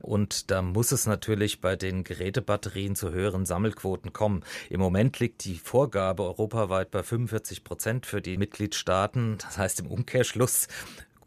Und 0.00 0.50
da 0.50 0.62
muss 0.62 0.90
es 0.90 1.06
natürlich 1.06 1.60
bei 1.60 1.76
den 1.76 2.02
Gerätebatterien 2.02 2.96
zu 2.96 3.12
höheren 3.12 3.44
Sammelquoten 3.44 4.14
kommen. 4.14 4.42
Im 4.70 4.80
Moment 4.80 5.20
liegt 5.20 5.44
die 5.44 5.56
Vorgabe 5.56 6.22
europaweit 6.22 6.90
bei 6.90 7.02
45 7.02 7.62
Prozent 7.62 8.06
für 8.06 8.22
die 8.22 8.38
Mitgliedstaaten. 8.38 9.36
Das 9.38 9.58
heißt 9.58 9.80
im 9.80 9.88
Umkehrschluss 9.88 10.68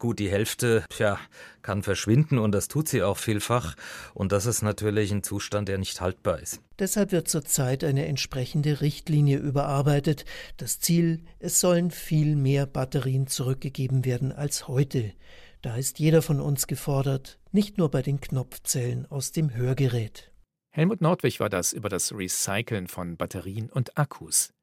Gut, 0.00 0.18
die 0.18 0.30
Hälfte 0.30 0.82
ja, 0.98 1.20
kann 1.60 1.82
verschwinden 1.82 2.38
und 2.38 2.52
das 2.52 2.68
tut 2.68 2.88
sie 2.88 3.02
auch 3.02 3.18
vielfach. 3.18 3.76
Und 4.14 4.32
das 4.32 4.46
ist 4.46 4.62
natürlich 4.62 5.12
ein 5.12 5.22
Zustand, 5.22 5.68
der 5.68 5.76
nicht 5.76 6.00
haltbar 6.00 6.40
ist. 6.40 6.62
Deshalb 6.78 7.12
wird 7.12 7.28
zurzeit 7.28 7.84
eine 7.84 8.06
entsprechende 8.06 8.80
Richtlinie 8.80 9.36
überarbeitet. 9.36 10.24
Das 10.56 10.80
Ziel, 10.80 11.22
es 11.38 11.60
sollen 11.60 11.90
viel 11.90 12.34
mehr 12.34 12.64
Batterien 12.64 13.26
zurückgegeben 13.26 14.06
werden 14.06 14.32
als 14.32 14.68
heute. 14.68 15.12
Da 15.60 15.76
ist 15.76 15.98
jeder 15.98 16.22
von 16.22 16.40
uns 16.40 16.66
gefordert, 16.66 17.38
nicht 17.52 17.76
nur 17.76 17.90
bei 17.90 18.00
den 18.00 18.22
Knopfzellen 18.22 19.04
aus 19.10 19.32
dem 19.32 19.54
Hörgerät. 19.54 20.32
Helmut 20.70 21.02
Nordwig 21.02 21.40
war 21.40 21.50
das 21.50 21.74
über 21.74 21.90
das 21.90 22.14
Recyceln 22.14 22.86
von 22.86 23.18
Batterien 23.18 23.68
und 23.68 23.98
Akkus. 23.98 24.54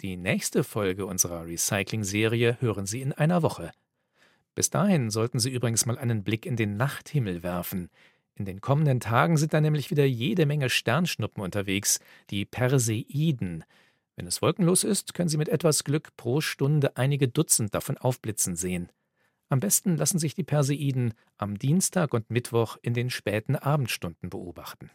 Die 0.00 0.16
nächste 0.16 0.64
Folge 0.64 1.06
unserer 1.06 1.46
Recycling-Serie 1.46 2.56
hören 2.60 2.86
Sie 2.86 3.00
in 3.00 3.12
einer 3.12 3.42
Woche. 3.42 3.70
Bis 4.54 4.70
dahin 4.70 5.10
sollten 5.10 5.38
Sie 5.38 5.50
übrigens 5.50 5.86
mal 5.86 5.98
einen 5.98 6.24
Blick 6.24 6.44
in 6.44 6.56
den 6.56 6.76
Nachthimmel 6.76 7.42
werfen. 7.42 7.88
In 8.34 8.44
den 8.44 8.60
kommenden 8.60 9.00
Tagen 9.00 9.36
sind 9.36 9.54
da 9.54 9.60
nämlich 9.60 9.90
wieder 9.90 10.04
jede 10.04 10.46
Menge 10.46 10.70
Sternschnuppen 10.70 11.42
unterwegs, 11.42 12.00
die 12.30 12.44
Perseiden. 12.44 13.64
Wenn 14.16 14.26
es 14.26 14.42
wolkenlos 14.42 14.84
ist, 14.84 15.14
können 15.14 15.28
Sie 15.28 15.38
mit 15.38 15.48
etwas 15.48 15.84
Glück 15.84 16.16
pro 16.16 16.40
Stunde 16.40 16.96
einige 16.96 17.28
Dutzend 17.28 17.74
davon 17.74 17.96
aufblitzen 17.96 18.56
sehen. 18.56 18.90
Am 19.48 19.60
besten 19.60 19.96
lassen 19.96 20.18
sich 20.18 20.34
die 20.34 20.44
Perseiden 20.44 21.14
am 21.36 21.58
Dienstag 21.58 22.14
und 22.14 22.30
Mittwoch 22.30 22.78
in 22.82 22.94
den 22.94 23.10
späten 23.10 23.56
Abendstunden 23.56 24.30
beobachten. 24.30 24.90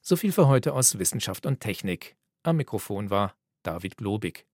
So 0.00 0.16
viel 0.16 0.32
für 0.32 0.48
heute 0.48 0.72
aus 0.72 0.98
Wissenschaft 0.98 1.46
und 1.46 1.60
Technik. 1.60 2.16
Am 2.42 2.56
Mikrofon 2.56 3.10
war 3.10 3.36
David 3.62 3.96
Globig. 3.96 4.46